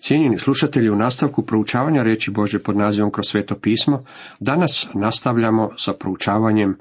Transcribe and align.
Cijenjeni 0.00 0.38
slušatelji, 0.38 0.90
u 0.90 0.96
nastavku 0.96 1.42
proučavanja 1.42 2.02
reći 2.02 2.30
Bože 2.30 2.58
pod 2.58 2.76
nazivom 2.76 3.12
kroz 3.12 3.26
sveto 3.26 3.54
pismo, 3.54 4.04
danas 4.40 4.88
nastavljamo 4.94 5.70
sa 5.76 5.92
proučavanjem 5.92 6.78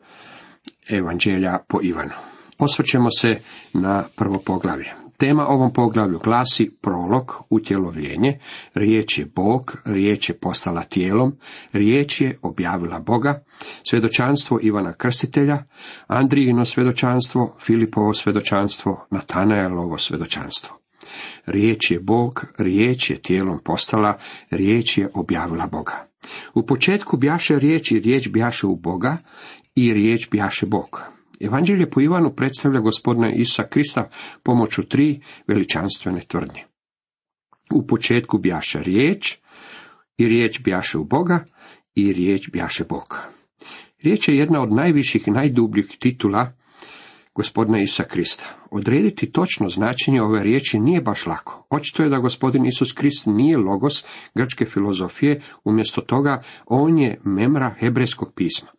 Evanđelja 0.89 1.57
po 1.67 1.79
Ivanu. 1.83 2.11
Osvrćemo 2.59 3.09
se 3.09 3.37
na 3.73 4.03
prvo 4.15 4.39
poglavlje. 4.45 4.93
Tema 5.17 5.47
ovom 5.47 5.73
poglavlju 5.73 6.19
glasi 6.19 6.71
prolog, 6.81 7.43
utjelovljenje, 7.49 8.39
riječ 8.73 9.17
je 9.17 9.25
Bog, 9.35 9.77
riječ 9.85 10.29
je 10.29 10.37
postala 10.37 10.83
tijelom, 10.83 11.35
riječ 11.73 12.21
je 12.21 12.39
objavila 12.41 12.99
Boga, 12.99 13.43
svjedočanstvo 13.89 14.59
Ivana 14.61 14.93
Krstitelja, 14.93 15.63
Andrijino 16.07 16.65
svjedočanstvo, 16.65 17.55
Filipovo 17.61 18.13
svjedočanstvo, 18.13 19.07
Natanaelovo 19.11 19.97
svjedočanstvo. 19.97 20.78
Riječ 21.45 21.91
je 21.91 21.99
Bog, 21.99 22.45
riječ 22.57 23.09
je 23.09 23.21
tijelom 23.21 23.59
postala, 23.65 24.17
riječ 24.49 24.97
je 24.97 25.09
objavila 25.13 25.67
Boga. 25.67 26.07
U 26.53 26.65
početku 26.65 27.17
bjaše 27.17 27.59
riječ 27.59 27.91
i 27.91 27.99
riječ 27.99 28.29
bjaše 28.29 28.67
u 28.67 28.75
Boga 28.75 29.17
i 29.75 29.93
riječ 29.93 30.29
bjaše 30.29 30.65
Bog. 30.65 31.03
Evanđelje 31.39 31.89
po 31.89 32.01
Ivanu 32.01 32.35
predstavlja 32.35 32.79
gospodina 32.79 33.31
Isa 33.31 33.63
Krista 33.63 34.09
pomoću 34.43 34.83
tri 34.83 35.21
veličanstvene 35.47 36.21
tvrdnje. 36.27 36.63
U 37.73 37.87
početku 37.87 38.37
bjaše 38.37 38.79
riječ 38.79 39.37
i 40.17 40.27
riječ 40.27 40.61
bjaše 40.63 40.97
u 40.97 41.03
Boga 41.03 41.43
i 41.95 42.13
riječ 42.13 42.49
bjaše 42.51 42.83
Bog. 42.83 43.17
Riječ 44.03 44.27
je 44.27 44.37
jedna 44.37 44.61
od 44.61 44.71
najviših 44.71 45.27
i 45.27 45.31
najdubljih 45.31 45.85
titula 45.99 46.51
gospodina 47.35 47.81
Isa 47.81 48.03
Krista. 48.03 48.58
Odrediti 48.71 49.31
točno 49.31 49.69
značenje 49.69 50.21
ove 50.21 50.43
riječi 50.43 50.79
nije 50.79 51.01
baš 51.01 51.25
lako. 51.25 51.67
Očito 51.69 52.03
je 52.03 52.09
da 52.09 52.19
gospodin 52.19 52.65
Isus 52.65 52.91
Krist 52.91 53.25
nije 53.25 53.57
logos 53.57 54.05
grčke 54.35 54.65
filozofije, 54.65 55.41
umjesto 55.63 56.01
toga 56.01 56.43
on 56.65 56.99
je 56.99 57.21
memra 57.23 57.75
hebrejskog 57.79 58.33
pisma. 58.35 58.69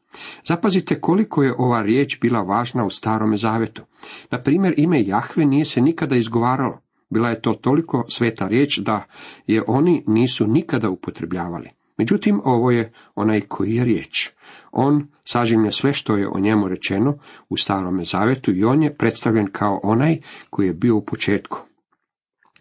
Zapazite 0.44 1.00
koliko 1.00 1.42
je 1.42 1.54
ova 1.58 1.82
riječ 1.82 2.20
bila 2.20 2.42
važna 2.42 2.84
u 2.84 2.90
starome 2.90 3.36
zavetu. 3.36 3.82
Na 4.30 4.42
primjer, 4.42 4.74
ime 4.76 5.04
Jahve 5.04 5.44
nije 5.44 5.64
se 5.64 5.80
nikada 5.80 6.16
izgovaralo. 6.16 6.80
Bila 7.10 7.28
je 7.28 7.42
to 7.42 7.52
toliko 7.52 8.04
sveta 8.08 8.48
riječ 8.48 8.78
da 8.78 9.04
je 9.46 9.62
oni 9.66 10.04
nisu 10.06 10.46
nikada 10.46 10.90
upotrebljavali. 10.90 11.68
Međutim, 12.00 12.40
ovo 12.44 12.70
je 12.70 12.92
onaj 13.14 13.40
koji 13.40 13.74
je 13.74 13.84
riječ. 13.84 14.30
On 14.72 15.08
sažimlja 15.24 15.70
sve 15.70 15.92
što 15.92 16.16
je 16.16 16.28
o 16.28 16.40
njemu 16.40 16.68
rečeno 16.68 17.18
u 17.48 17.56
starome 17.56 18.04
zavetu 18.04 18.52
i 18.54 18.64
on 18.64 18.82
je 18.82 18.96
predstavljen 18.96 19.46
kao 19.52 19.80
onaj 19.82 20.18
koji 20.50 20.66
je 20.66 20.72
bio 20.72 20.96
u 20.96 21.04
početku. 21.04 21.58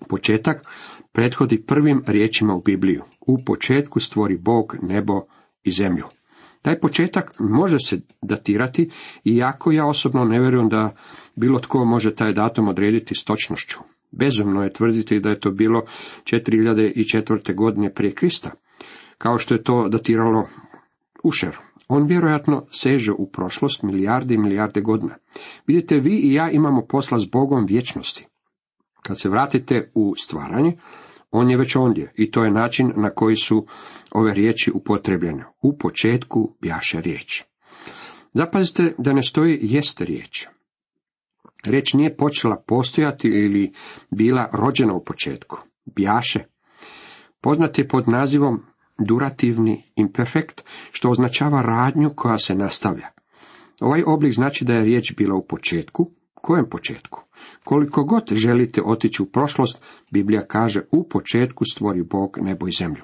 Početak 0.09 0.67
prethodi 1.11 1.63
prvim 1.65 2.03
riječima 2.07 2.55
u 2.55 2.61
Bibliju. 2.61 3.03
U 3.27 3.37
početku 3.45 3.99
stvori 3.99 4.37
Bog 4.37 4.75
nebo 4.81 5.21
i 5.63 5.71
zemlju. 5.71 6.05
Taj 6.61 6.79
početak 6.79 7.39
može 7.39 7.79
se 7.79 8.01
datirati, 8.21 8.89
iako 9.23 9.71
ja 9.71 9.85
osobno 9.85 10.25
ne 10.25 10.39
vjerujem 10.39 10.69
da 10.69 10.95
bilo 11.35 11.59
tko 11.59 11.85
može 11.85 12.15
taj 12.15 12.33
datum 12.33 12.67
odrediti 12.67 13.15
s 13.15 13.23
točnošću. 13.23 13.79
Bezumno 14.11 14.63
je 14.63 14.73
tvrditi 14.73 15.19
da 15.19 15.29
je 15.29 15.39
to 15.39 15.51
bilo 15.51 15.83
4004. 16.23 17.55
godine 17.55 17.93
prije 17.93 18.13
Krista, 18.13 18.51
kao 19.19 19.37
što 19.37 19.53
je 19.53 19.63
to 19.63 19.89
datiralo 19.89 20.47
Ušer. 21.23 21.57
On 21.87 22.07
vjerojatno 22.07 22.65
seže 22.71 23.11
u 23.11 23.31
prošlost 23.31 23.83
milijarde 23.83 24.33
i 24.33 24.37
milijarde 24.37 24.81
godina. 24.81 25.15
Vidite, 25.67 25.99
vi 25.99 26.15
i 26.15 26.33
ja 26.33 26.49
imamo 26.51 26.85
posla 26.85 27.19
s 27.19 27.25
Bogom 27.31 27.65
vječnosti. 27.65 28.25
Kad 29.01 29.19
se 29.19 29.29
vratite 29.29 29.91
u 29.93 30.13
stvaranje, 30.15 30.77
on 31.31 31.49
je 31.49 31.57
već 31.57 31.75
ondje 31.75 32.13
i 32.15 32.31
to 32.31 32.43
je 32.43 32.51
način 32.51 32.93
na 32.95 33.09
koji 33.09 33.35
su 33.35 33.65
ove 34.11 34.33
riječi 34.33 34.71
upotrebljene. 34.75 35.45
U 35.61 35.77
početku 35.77 36.55
bjaše 36.61 37.01
riječ. 37.01 37.43
Zapazite 38.33 38.95
da 38.97 39.13
ne 39.13 39.23
stoji 39.23 39.59
jeste 39.61 40.05
riječ. 40.05 40.47
Riječ 41.65 41.93
nije 41.93 42.17
počela 42.17 42.63
postojati 42.67 43.27
ili 43.27 43.73
bila 44.11 44.49
rođena 44.53 44.93
u 44.93 45.03
početku. 45.03 45.57
Bjaše. 45.95 46.43
Poznat 47.41 47.79
je 47.79 47.87
pod 47.87 48.07
nazivom 48.07 48.63
durativni 48.99 49.83
imperfekt, 49.95 50.63
što 50.91 51.09
označava 51.09 51.61
radnju 51.61 52.09
koja 52.15 52.37
se 52.37 52.55
nastavlja. 52.55 53.07
Ovaj 53.81 54.03
oblik 54.05 54.33
znači 54.33 54.65
da 54.65 54.73
je 54.73 54.83
riječ 54.83 55.15
bila 55.15 55.35
u 55.35 55.45
početku. 55.45 56.11
Kojem 56.33 56.69
početku? 56.69 57.21
Koliko 57.63 58.03
god 58.03 58.23
želite 58.31 58.81
otići 58.85 59.23
u 59.23 59.25
prošlost, 59.25 59.83
Biblija 60.11 60.45
kaže 60.45 60.81
u 60.91 61.09
početku 61.09 61.63
stvori 61.65 62.03
Bog 62.03 62.37
nebo 62.41 62.67
i 62.67 62.71
zemlju. 62.71 63.03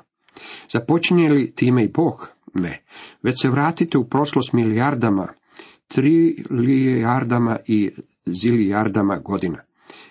Započinje 0.73 1.29
li 1.29 1.51
time 1.51 1.83
i 1.83 1.91
Bog? 1.91 2.31
Ne. 2.53 2.83
Već 3.23 3.41
se 3.41 3.50
vratite 3.50 3.97
u 3.97 4.09
prošlost 4.09 4.53
milijardama, 4.53 5.27
trilijardama 5.88 7.57
i 7.67 7.91
zilijardama 8.25 9.17
godina. 9.17 9.57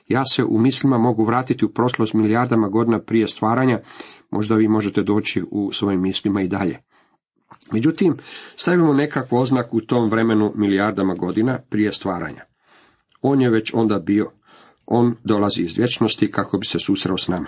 Ja 0.09 0.25
se 0.25 0.45
u 0.45 0.59
mislima 0.59 0.99
mogu 0.99 1.25
vratiti 1.25 1.65
u 1.65 1.73
prošlost 1.73 2.15
milijardama 2.15 2.69
godina 2.69 3.01
prije 3.01 3.27
stvaranja, 3.27 3.81
možda 4.31 4.55
vi 4.55 4.69
možete 4.69 5.03
doći 5.03 5.43
u 5.51 5.73
svojim 5.73 6.03
mislima 6.03 6.43
i 6.43 6.49
dalje. 6.49 6.79
Međutim, 7.73 8.17
stavimo 8.57 8.93
nekakvu 8.93 9.37
oznaku 9.37 9.77
u 9.77 9.81
tom 9.81 10.11
vremenu 10.11 10.53
milijardama 10.57 11.15
godina 11.15 11.59
prije 11.71 11.93
stvaranja. 11.93 12.45
On 13.23 13.41
je 13.41 13.51
već 13.51 13.75
onda 13.75 13.99
bio. 13.99 14.31
On 14.87 15.17
dolazi 15.25 15.63
iz 15.63 15.79
vječnosti 15.79 16.31
kako 16.31 16.59
bi 16.59 16.67
se 16.67 16.79
susreo 16.79 17.19
s 17.19 17.29
nama. 17.29 17.47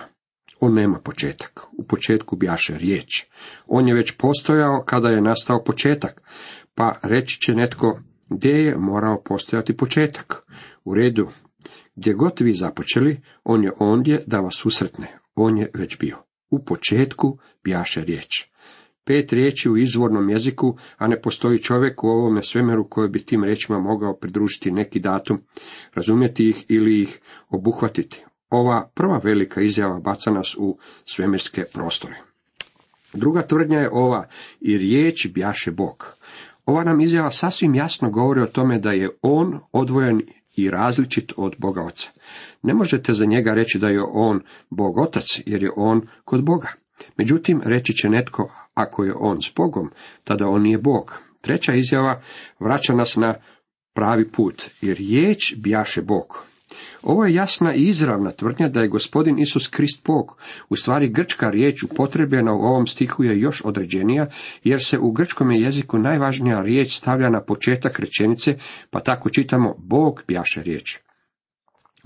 On 0.59 0.73
nema 0.73 0.99
početak. 0.99 1.61
U 1.77 1.83
početku 1.83 2.35
bjaše 2.35 2.77
riječ. 2.77 3.25
On 3.67 3.87
je 3.87 3.93
već 3.93 4.11
postojao 4.17 4.83
kada 4.85 5.09
je 5.09 5.21
nastao 5.21 5.63
početak. 5.63 6.21
Pa 6.75 6.95
reći 7.01 7.41
će 7.41 7.55
netko, 7.55 7.99
gdje 8.29 8.49
je 8.49 8.77
morao 8.77 9.21
postojati 9.21 9.77
početak? 9.77 10.43
U 10.85 10.93
redu, 10.93 11.27
gdje 11.97 12.13
god 12.13 12.39
vi 12.39 12.53
započeli, 12.53 13.21
on 13.43 13.63
je 13.63 13.71
ondje 13.79 14.23
da 14.27 14.39
vas 14.39 14.55
susretne. 14.57 15.19
On 15.35 15.57
je 15.57 15.71
već 15.73 15.99
bio. 15.99 16.17
U 16.49 16.65
početku 16.65 17.37
bjaše 17.63 18.01
riječ. 18.01 18.45
Pet 19.05 19.33
riječi 19.33 19.69
u 19.69 19.77
izvornom 19.77 20.29
jeziku, 20.29 20.77
a 20.97 21.07
ne 21.07 21.21
postoji 21.21 21.59
čovjek 21.59 22.03
u 22.03 22.07
ovome 22.07 22.43
svemiru 22.43 22.89
koji 22.89 23.09
bi 23.09 23.25
tim 23.25 23.43
riječima 23.43 23.79
mogao 23.79 24.17
pridružiti 24.17 24.71
neki 24.71 24.99
datum, 24.99 25.41
razumjeti 25.93 26.49
ih 26.49 26.65
ili 26.69 27.01
ih 27.01 27.19
obuhvatiti. 27.49 28.23
Ova 28.49 28.89
prva 28.93 29.17
velika 29.23 29.61
izjava 29.61 29.99
baca 29.99 30.31
nas 30.31 30.55
u 30.59 30.77
svemirske 31.05 31.63
prostore. 31.73 32.15
Druga 33.13 33.41
tvrdnja 33.41 33.79
je 33.79 33.89
ova, 33.91 34.27
i 34.61 34.77
riječ 34.77 35.27
bjaše 35.33 35.71
Bog. 35.71 36.17
Ova 36.65 36.83
nam 36.83 37.01
izjava 37.01 37.31
sasvim 37.31 37.75
jasno 37.75 38.09
govori 38.09 38.41
o 38.41 38.45
tome 38.45 38.79
da 38.79 38.91
je 38.91 39.09
on 39.21 39.59
odvojen 39.71 40.21
i 40.57 40.69
različit 40.69 41.33
od 41.37 41.55
Boga 41.57 41.83
Oca. 41.83 42.09
Ne 42.63 42.73
možete 42.73 43.13
za 43.13 43.25
njega 43.25 43.53
reći 43.53 43.79
da 43.79 43.87
je 43.87 44.03
on 44.11 44.41
Bog 44.69 44.97
Otac, 44.97 45.41
jer 45.45 45.63
je 45.63 45.71
on 45.75 46.01
kod 46.25 46.45
Boga. 46.45 46.67
Međutim, 47.17 47.61
reći 47.65 47.93
će 47.93 48.09
netko, 48.09 48.51
ako 48.73 49.03
je 49.03 49.13
on 49.19 49.41
s 49.41 49.51
Bogom, 49.55 49.91
tada 50.23 50.47
on 50.47 50.61
nije 50.61 50.77
Bog. 50.77 51.21
Treća 51.41 51.73
izjava 51.73 52.21
vraća 52.59 52.93
nas 52.93 53.15
na 53.15 53.35
pravi 53.93 54.31
put, 54.31 54.63
jer 54.81 54.97
riječ 54.97 55.55
bjaše 55.57 56.01
Bog. 56.01 56.45
Ovo 57.03 57.25
je 57.25 57.33
jasna 57.33 57.73
i 57.75 57.81
izravna 57.81 58.31
tvrdnja 58.31 58.69
da 58.69 58.81
je 58.81 58.87
gospodin 58.87 59.39
Isus 59.39 59.67
Krist 59.67 60.05
Bog. 60.05 60.37
U 60.69 60.75
stvari 60.75 61.09
grčka 61.09 61.49
riječ 61.49 61.83
upotrebljena 61.83 62.53
u 62.53 62.61
ovom 62.61 62.87
stihu 62.87 63.23
je 63.23 63.39
još 63.39 63.61
određenija, 63.65 64.27
jer 64.63 64.79
se 64.83 64.99
u 64.99 65.11
grčkom 65.11 65.51
jeziku 65.51 65.97
najvažnija 65.97 66.61
riječ 66.61 66.97
stavlja 66.97 67.29
na 67.29 67.41
početak 67.41 67.99
rečenice, 67.99 68.57
pa 68.89 68.99
tako 68.99 69.29
čitamo 69.29 69.75
Bog 69.77 70.23
bjaše 70.27 70.63
riječ. 70.63 70.97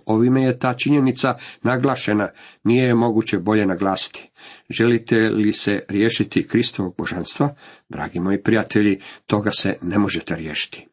Ovime 0.06 0.44
je 0.44 0.60
ta 0.60 0.74
činjenica 0.74 1.36
naglašena, 1.64 2.30
nije 2.64 2.88
je 2.88 2.96
moguće 2.96 3.40
bolje 3.40 3.66
naglasiti. 3.66 4.30
Želite 4.70 5.16
li 5.16 5.54
se 5.54 5.80
riješiti 5.90 6.48
Kristovog 6.48 6.96
božanstva? 6.98 7.56
Dragi 7.90 8.20
moji 8.20 8.44
prijatelji, 8.44 9.00
toga 9.28 9.52
se 9.52 9.78
ne 9.82 9.98
možete 9.98 10.36
riješiti. 10.36 10.88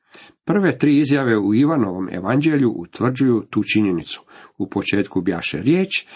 Prve 0.48 0.78
tri 0.78 0.98
izjave 0.98 1.38
u 1.38 1.54
Ivanovom 1.54 2.08
evanđelju 2.12 2.70
utvrđuju 2.70 3.42
tu 3.50 3.62
činjenicu. 3.72 4.22
U 4.58 4.68
početku 4.70 5.20
bjaše 5.20 5.58
riječ 5.62 6.06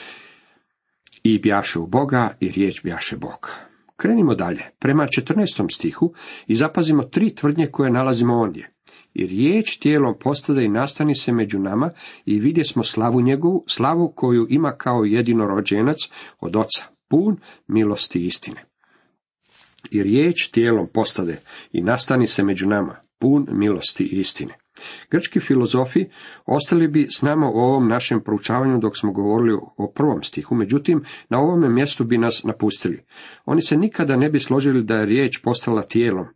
i 1.22 1.38
bjaše 1.38 1.78
u 1.78 1.86
Boga 1.86 2.36
i 2.40 2.48
riječ 2.48 2.82
bjaše 2.82 3.16
Bog. 3.16 3.50
Krenimo 3.96 4.34
dalje. 4.34 4.62
Prema 4.78 5.06
14. 5.18 5.74
stihu 5.74 6.12
i 6.46 6.54
zapazimo 6.54 7.02
tri 7.02 7.34
tvrdnje 7.34 7.66
koje 7.66 7.90
nalazimo 7.90 8.34
ondje. 8.34 8.70
I 9.14 9.26
riječ 9.26 9.78
tijelom 9.78 10.14
postade 10.20 10.64
i 10.64 10.68
nastani 10.68 11.14
se 11.14 11.32
među 11.32 11.58
nama 11.58 11.90
i 12.26 12.40
vidje 12.40 12.64
smo 12.64 12.82
slavu 12.82 13.20
njegovu, 13.20 13.64
slavu 13.68 14.12
koju 14.16 14.46
ima 14.50 14.72
kao 14.78 15.04
jedinorođenac 15.04 15.98
od 16.40 16.56
oca, 16.56 16.84
pun 17.08 17.36
milosti 17.66 18.18
i 18.18 18.26
istine. 18.26 18.64
I 19.90 20.02
riječ 20.02 20.50
tijelom 20.50 20.88
postade 20.94 21.40
i 21.72 21.82
nastani 21.82 22.26
se 22.26 22.44
među 22.44 22.68
nama, 22.68 22.96
pun 23.22 23.46
milosti 23.50 24.04
i 24.04 24.18
istine. 24.18 24.54
Grčki 25.10 25.40
filozofi 25.40 26.04
ostali 26.46 26.88
bi 26.88 27.06
s 27.10 27.22
nama 27.22 27.46
u 27.46 27.58
ovom 27.58 27.88
našem 27.88 28.20
proučavanju 28.24 28.78
dok 28.78 28.98
smo 28.98 29.12
govorili 29.12 29.58
o 29.76 29.92
prvom 29.94 30.22
stihu, 30.22 30.54
međutim, 30.54 31.02
na 31.28 31.38
ovome 31.38 31.68
mjestu 31.68 32.04
bi 32.04 32.18
nas 32.18 32.44
napustili. 32.44 33.04
Oni 33.44 33.62
se 33.62 33.76
nikada 33.76 34.16
ne 34.16 34.30
bi 34.30 34.40
složili 34.40 34.82
da 34.82 34.96
je 34.96 35.06
riječ 35.06 35.40
postala 35.42 35.82
tijelom. 35.82 36.26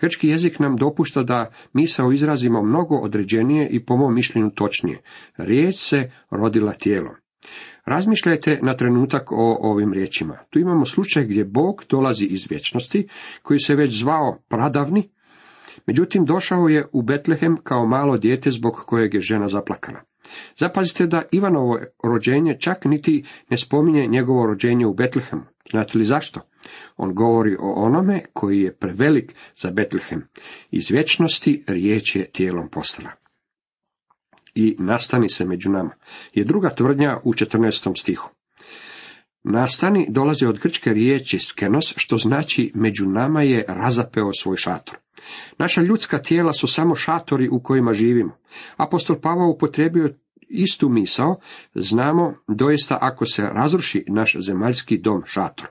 Grčki 0.00 0.28
jezik 0.28 0.58
nam 0.58 0.76
dopušta 0.76 1.22
da 1.22 1.50
misao 1.72 2.12
izrazimo 2.12 2.62
mnogo 2.62 2.96
određenije 2.96 3.68
i 3.68 3.84
po 3.84 3.96
mom 3.96 4.14
mišljenju 4.14 4.50
točnije. 4.50 5.02
Riječ 5.36 5.76
se 5.76 6.10
rodila 6.30 6.72
tijelom. 6.72 7.14
Razmišljajte 7.84 8.58
na 8.62 8.76
trenutak 8.76 9.32
o 9.32 9.58
ovim 9.60 9.92
riječima. 9.92 10.38
Tu 10.50 10.58
imamo 10.58 10.84
slučaj 10.84 11.24
gdje 11.24 11.44
Bog 11.44 11.84
dolazi 11.90 12.24
iz 12.24 12.46
vječnosti, 12.50 13.08
koji 13.42 13.58
se 13.58 13.74
već 13.74 13.98
zvao 13.98 14.38
pradavni, 14.48 15.10
Međutim, 15.86 16.24
došao 16.24 16.68
je 16.68 16.86
u 16.92 17.02
Betlehem 17.02 17.56
kao 17.62 17.86
malo 17.86 18.16
dijete 18.16 18.50
zbog 18.50 18.74
kojeg 18.86 19.14
je 19.14 19.20
žena 19.20 19.48
zaplakala. 19.48 20.00
Zapazite 20.56 21.06
da 21.06 21.22
Ivanovo 21.32 21.78
rođenje 22.04 22.56
čak 22.60 22.84
niti 22.84 23.24
ne 23.50 23.56
spominje 23.56 24.06
njegovo 24.06 24.46
rođenje 24.46 24.86
u 24.86 24.94
Betlehemu. 24.94 25.42
Znate 25.70 25.98
li 25.98 26.04
zašto? 26.04 26.40
On 26.96 27.14
govori 27.14 27.56
o 27.60 27.72
onome 27.72 28.24
koji 28.32 28.60
je 28.60 28.76
prevelik 28.76 29.34
za 29.56 29.70
Betlehem. 29.70 30.28
Iz 30.70 30.90
vječnosti 30.90 31.64
riječ 31.66 32.16
je 32.16 32.30
tijelom 32.30 32.68
postala. 32.68 33.10
I 34.54 34.76
nastani 34.78 35.28
se 35.28 35.44
među 35.44 35.70
nama. 35.70 35.90
Je 36.34 36.44
druga 36.44 36.70
tvrdnja 36.70 37.18
u 37.24 37.32
14. 37.32 38.00
stihu. 38.00 38.30
Nastani 39.44 40.06
dolazi 40.10 40.46
od 40.46 40.58
grčke 40.58 40.90
riječi 40.92 41.38
skenos, 41.38 41.94
što 41.96 42.16
znači 42.16 42.72
među 42.74 43.06
nama 43.06 43.42
je 43.42 43.64
razapeo 43.68 44.32
svoj 44.32 44.56
šator. 44.56 44.98
Naša 45.58 45.82
ljudska 45.82 46.18
tijela 46.18 46.52
su 46.52 46.66
samo 46.66 46.94
šatori 46.94 47.48
u 47.52 47.60
kojima 47.60 47.92
živimo. 47.92 48.36
Apostol 48.76 49.20
Pavao 49.20 49.48
upotrebio 49.48 50.10
istu 50.48 50.88
misao, 50.88 51.36
znamo 51.74 52.34
doista 52.48 52.98
ako 53.00 53.24
se 53.24 53.42
razruši 53.42 54.04
naš 54.08 54.36
zemaljski 54.38 54.98
dom 54.98 55.22
šator. 55.26 55.68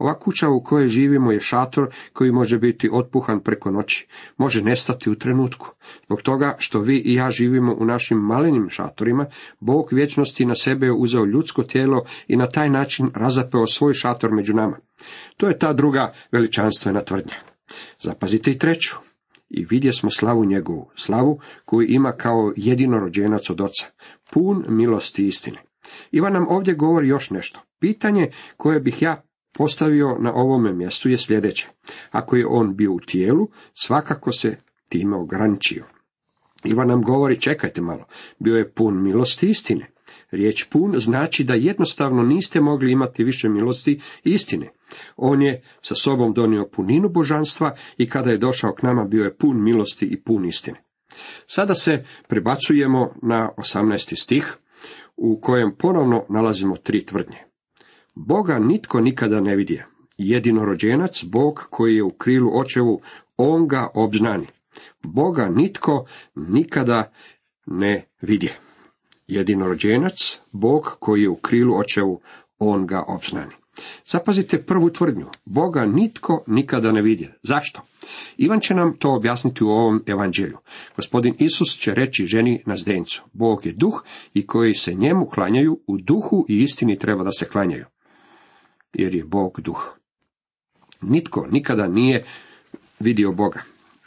Ova 0.00 0.18
kuća 0.18 0.48
u 0.48 0.62
kojoj 0.62 0.88
živimo 0.88 1.32
je 1.32 1.40
šator 1.40 1.90
koji 2.12 2.32
može 2.32 2.58
biti 2.58 2.90
otpuhan 2.92 3.40
preko 3.40 3.70
noći, 3.70 4.06
može 4.36 4.62
nestati 4.62 5.10
u 5.10 5.14
trenutku. 5.14 5.70
Zbog 6.06 6.22
toga 6.22 6.54
što 6.58 6.80
vi 6.80 7.02
i 7.04 7.14
ja 7.14 7.30
živimo 7.30 7.74
u 7.74 7.84
našim 7.84 8.18
malenim 8.18 8.68
šatorima, 8.70 9.26
Bog 9.60 9.88
vječnosti 9.92 10.44
na 10.44 10.54
sebe 10.54 10.86
je 10.86 10.92
uzeo 10.92 11.24
ljudsko 11.24 11.62
tijelo 11.62 12.04
i 12.28 12.36
na 12.36 12.48
taj 12.48 12.70
način 12.70 13.10
razapeo 13.14 13.66
svoj 13.66 13.94
šator 13.94 14.30
među 14.32 14.54
nama. 14.54 14.76
To 15.36 15.48
je 15.48 15.58
ta 15.58 15.72
druga 15.72 16.12
veličanstvena 16.32 17.00
tvrdnja. 17.00 17.49
Zapazite 18.00 18.50
i 18.50 18.58
treću. 18.58 18.96
I 19.50 19.64
vidje 19.64 19.92
smo 19.92 20.10
slavu 20.10 20.44
njegovu, 20.44 20.90
slavu 20.96 21.40
koju 21.64 21.86
ima 21.88 22.12
kao 22.12 22.52
jedinorođenac 22.56 23.50
od 23.50 23.60
oca, 23.60 23.86
pun 24.32 24.64
milosti 24.68 25.26
istine. 25.26 25.62
Ivan 26.10 26.32
nam 26.32 26.46
ovdje 26.48 26.74
govori 26.74 27.08
još 27.08 27.30
nešto. 27.30 27.60
Pitanje 27.80 28.30
koje 28.56 28.80
bih 28.80 29.02
ja 29.02 29.22
postavio 29.52 30.18
na 30.18 30.34
ovome 30.34 30.72
mjestu 30.72 31.08
je 31.08 31.18
sljedeće. 31.18 31.68
Ako 32.10 32.36
je 32.36 32.46
on 32.46 32.76
bio 32.76 32.92
u 32.92 33.00
tijelu, 33.00 33.48
svakako 33.74 34.32
se 34.32 34.56
time 34.88 35.16
ograničio. 35.16 35.84
Ivan 36.64 36.88
nam 36.88 37.02
govori, 37.02 37.40
čekajte 37.40 37.80
malo, 37.80 38.04
bio 38.38 38.56
je 38.56 38.72
pun 38.72 39.02
milosti 39.02 39.48
istine. 39.48 39.89
Riječ 40.30 40.64
pun 40.64 40.92
znači 40.96 41.44
da 41.44 41.54
jednostavno 41.54 42.22
niste 42.22 42.60
mogli 42.60 42.92
imati 42.92 43.24
više 43.24 43.48
milosti 43.48 44.00
i 44.24 44.30
istine. 44.30 44.70
On 45.16 45.42
je 45.42 45.62
sa 45.80 45.94
sobom 45.94 46.32
donio 46.32 46.68
puninu 46.72 47.08
božanstva 47.08 47.76
i 47.98 48.08
kada 48.08 48.30
je 48.30 48.38
došao 48.38 48.74
k 48.74 48.82
nama 48.82 49.04
bio 49.04 49.24
je 49.24 49.36
pun 49.36 49.62
milosti 49.62 50.06
i 50.06 50.22
pun 50.22 50.44
istine. 50.44 50.80
Sada 51.46 51.74
se 51.74 52.04
prebacujemo 52.28 53.14
na 53.22 53.50
18. 53.56 54.22
stih 54.22 54.56
u 55.16 55.40
kojem 55.40 55.74
ponovno 55.78 56.24
nalazimo 56.28 56.76
tri 56.76 57.06
tvrdnje. 57.06 57.38
Boga 58.14 58.58
nitko 58.58 59.00
nikada 59.00 59.40
ne 59.40 59.56
vidje. 59.56 59.86
Jedinorođenac, 60.18 61.24
Bog 61.24 61.66
koji 61.70 61.96
je 61.96 62.02
u 62.02 62.10
krilu 62.10 62.50
očevu, 62.54 63.00
on 63.36 63.68
ga 63.68 63.88
obznani. 63.94 64.46
Boga 65.02 65.48
nitko 65.48 66.06
nikada 66.34 67.12
ne 67.66 68.06
vidje. 68.20 68.69
Jedinorođenac, 69.30 70.40
Bog 70.52 70.96
koji 71.00 71.22
je 71.22 71.28
u 71.28 71.36
krilu 71.36 71.76
očevu, 71.76 72.20
on 72.58 72.86
ga 72.86 73.04
obznani. 73.08 73.60
Zapazite 74.06 74.62
prvu 74.62 74.90
tvrdnju. 74.90 75.26
Boga 75.44 75.86
nitko 75.86 76.44
nikada 76.46 76.92
ne 76.92 77.02
vidje. 77.02 77.38
Zašto? 77.42 77.80
Ivan 78.36 78.60
će 78.60 78.74
nam 78.74 78.96
to 78.96 79.14
objasniti 79.14 79.64
u 79.64 79.68
ovom 79.68 80.02
evanđelju. 80.06 80.58
Gospodin 80.96 81.34
Isus 81.38 81.78
će 81.78 81.94
reći 81.94 82.26
ženi 82.26 82.62
na 82.66 82.76
zdencu. 82.76 83.22
Bog 83.32 83.66
je 83.66 83.72
duh 83.72 84.04
i 84.34 84.46
koji 84.46 84.74
se 84.74 84.94
njemu 84.94 85.26
klanjaju, 85.26 85.80
u 85.86 85.98
duhu 85.98 86.46
i 86.48 86.62
istini 86.62 86.98
treba 86.98 87.24
da 87.24 87.30
se 87.30 87.48
klanjaju. 87.48 87.84
Jer 88.92 89.14
je 89.14 89.24
Bog 89.24 89.60
duh. 89.60 89.96
Nitko 91.00 91.46
nikada 91.50 91.88
nije 91.88 92.24
vidio 93.00 93.32
Boga. 93.32 93.62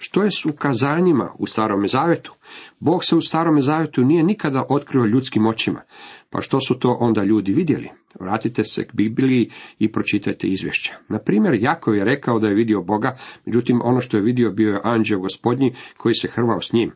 Što 0.06 0.24
je 0.24 0.32
s 0.32 0.46
ukazanjima 0.46 1.34
u 1.40 1.46
starome 1.46 1.88
zavetu? 1.88 2.34
Bog 2.80 3.06
se 3.06 3.16
u 3.16 3.22
starome 3.22 3.62
zavetu 3.62 4.06
nije 4.06 4.24
nikada 4.24 4.66
otkrio 4.70 5.06
ljudskim 5.06 5.46
očima. 5.48 5.82
Pa 6.30 6.42
što 6.42 6.60
su 6.60 6.80
to 6.80 6.98
onda 7.00 7.24
ljudi 7.24 7.54
vidjeli? 7.54 7.90
Vratite 8.20 8.64
se 8.64 8.88
k 8.88 8.94
Bibliji 8.94 9.50
i 9.80 9.92
pročitajte 9.92 10.48
izvješća. 10.48 10.96
Na 11.10 11.20
primjer, 11.20 11.54
Jakov 11.54 11.96
je 11.96 12.06
rekao 12.06 12.40
da 12.40 12.48
je 12.48 12.54
vidio 12.54 12.82
Boga, 12.82 13.18
međutim 13.46 13.82
ono 13.84 14.00
što 14.00 14.18
je 14.18 14.24
vidio 14.24 14.52
bio 14.52 14.74
je 14.74 14.82
anđeo 14.84 15.20
gospodnji 15.20 15.76
koji 15.98 16.16
se 16.16 16.28
hrvao 16.28 16.62
s 16.62 16.74
njim. 16.74 16.92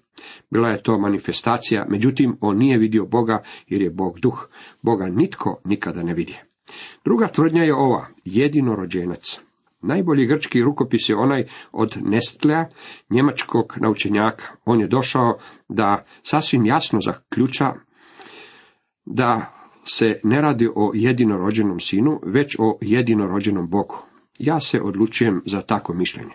Bila 0.52 0.70
je 0.70 0.84
to 0.84 1.00
manifestacija, 1.00 1.86
međutim 1.90 2.38
on 2.42 2.58
nije 2.58 2.78
vidio 2.78 3.06
Boga 3.06 3.44
jer 3.68 3.82
je 3.82 3.90
Bog 3.90 4.20
duh. 4.20 4.48
Boga 4.82 5.06
nitko 5.06 5.62
nikada 5.66 6.04
ne 6.04 6.14
vidje. 6.14 6.44
Druga 7.06 7.28
tvrdnja 7.28 7.64
je 7.64 7.76
ova, 7.76 8.08
jedino 8.26 8.76
rođenac. 8.76 9.47
Najbolji 9.88 10.26
grčki 10.26 10.62
rukopis 10.62 11.10
je 11.10 11.16
onaj 11.16 11.46
od 11.72 11.98
Nestlea, 12.02 12.66
njemačkog 13.10 13.74
naučenjaka. 13.82 14.44
On 14.66 14.82
je 14.82 14.88
došao 14.88 15.38
da 15.70 16.06
sasvim 16.24 16.66
jasno 16.66 17.00
zaključa 17.02 17.74
da 19.06 19.54
se 19.86 20.20
ne 20.24 20.42
radi 20.42 20.68
o 20.76 20.92
jedinorođenom 20.94 21.80
sinu, 21.80 22.20
već 22.26 22.56
o 22.60 22.78
jedinorođenom 22.82 23.70
Bogu. 23.70 23.98
Ja 24.40 24.60
se 24.60 24.82
odlučujem 24.82 25.42
za 25.46 25.62
tako 25.62 25.94
mišljenje. 25.94 26.34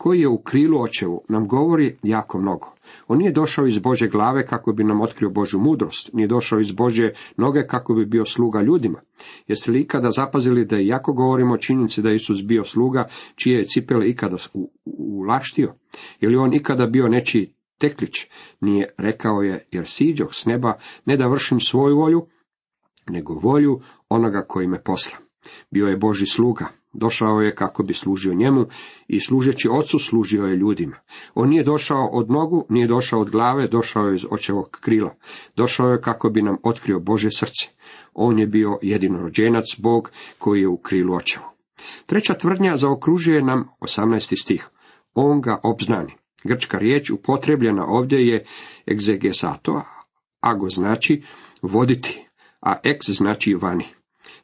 Koji 0.00 0.20
je 0.20 0.28
u 0.28 0.38
krilu 0.38 0.80
očevu 0.80 1.24
nam 1.28 1.48
govori 1.48 1.96
jako 2.02 2.38
mnogo. 2.38 2.72
On 3.08 3.18
nije 3.18 3.32
došao 3.32 3.66
iz 3.66 3.78
Bože 3.78 4.08
glave 4.08 4.46
kako 4.46 4.72
bi 4.72 4.84
nam 4.84 5.00
otkrio 5.00 5.30
Božu 5.30 5.58
mudrost, 5.58 6.10
nije 6.12 6.28
došao 6.28 6.60
iz 6.60 6.72
Bože 6.72 7.12
noge 7.36 7.66
kako 7.66 7.94
bi 7.94 8.06
bio 8.06 8.24
sluga 8.24 8.62
ljudima. 8.62 9.00
Jeste 9.46 9.70
li 9.70 9.80
ikada 9.80 10.10
zapazili 10.10 10.64
da 10.64 10.76
jako 10.76 11.12
govorimo 11.12 11.54
o 11.54 11.58
činjenici 11.58 12.02
da 12.02 12.08
je 12.08 12.14
Isus 12.14 12.44
bio 12.44 12.64
sluga, 12.64 13.08
čije 13.34 13.58
je 13.58 13.64
cipele 13.64 14.08
ikada 14.08 14.36
ulaštio? 14.84 15.74
Je 16.20 16.28
li 16.28 16.36
on 16.36 16.54
ikada 16.54 16.86
bio 16.86 17.08
nečiji 17.08 17.52
teklić? 17.78 18.26
Nije, 18.60 18.94
rekao 18.98 19.42
je, 19.42 19.66
jer 19.70 19.86
siđoh 19.86 20.28
s 20.32 20.46
neba, 20.46 20.78
ne 21.04 21.16
da 21.16 21.28
vršim 21.28 21.60
svoju 21.60 21.96
volju, 21.96 22.26
nego 23.08 23.34
volju 23.34 23.80
onoga 24.08 24.44
koji 24.48 24.66
me 24.66 24.82
posla. 24.82 25.18
Bio 25.70 25.86
je 25.86 25.96
Boži 25.96 26.26
sluga, 26.26 26.79
došao 26.92 27.40
je 27.40 27.54
kako 27.54 27.82
bi 27.82 27.94
služio 27.94 28.34
njemu 28.34 28.66
i 29.08 29.20
služeći 29.20 29.68
ocu 29.68 29.98
služio 29.98 30.44
je 30.44 30.56
ljudima. 30.56 30.96
On 31.34 31.48
nije 31.48 31.64
došao 31.64 32.08
od 32.12 32.30
nogu, 32.30 32.66
nije 32.68 32.86
došao 32.86 33.20
od 33.20 33.30
glave, 33.30 33.68
došao 33.68 34.06
je 34.06 34.14
iz 34.14 34.26
očevog 34.30 34.78
krila. 34.80 35.14
Došao 35.56 35.88
je 35.88 36.00
kako 36.00 36.30
bi 36.30 36.42
nam 36.42 36.56
otkrio 36.62 37.00
Bože 37.00 37.28
srce. 37.30 37.68
On 38.14 38.38
je 38.38 38.46
bio 38.46 38.78
jedinorođenac 38.82 39.64
Bog 39.78 40.10
koji 40.38 40.60
je 40.60 40.68
u 40.68 40.76
krilu 40.76 41.14
očevu. 41.14 41.44
Treća 42.06 42.34
tvrdnja 42.34 42.76
zaokružuje 42.76 43.42
nam 43.42 43.68
18. 43.80 44.42
stih. 44.42 44.68
On 45.14 45.40
ga 45.40 45.60
obznani. 45.62 46.12
Grčka 46.44 46.78
riječ 46.78 47.10
upotrebljena 47.10 47.86
ovdje 47.86 48.26
je 48.26 48.44
egzegesato, 48.90 49.82
ago 50.40 50.68
znači 50.68 51.22
voditi, 51.62 52.26
a 52.60 52.76
ex 52.84 53.10
znači 53.10 53.54
vani. 53.54 53.84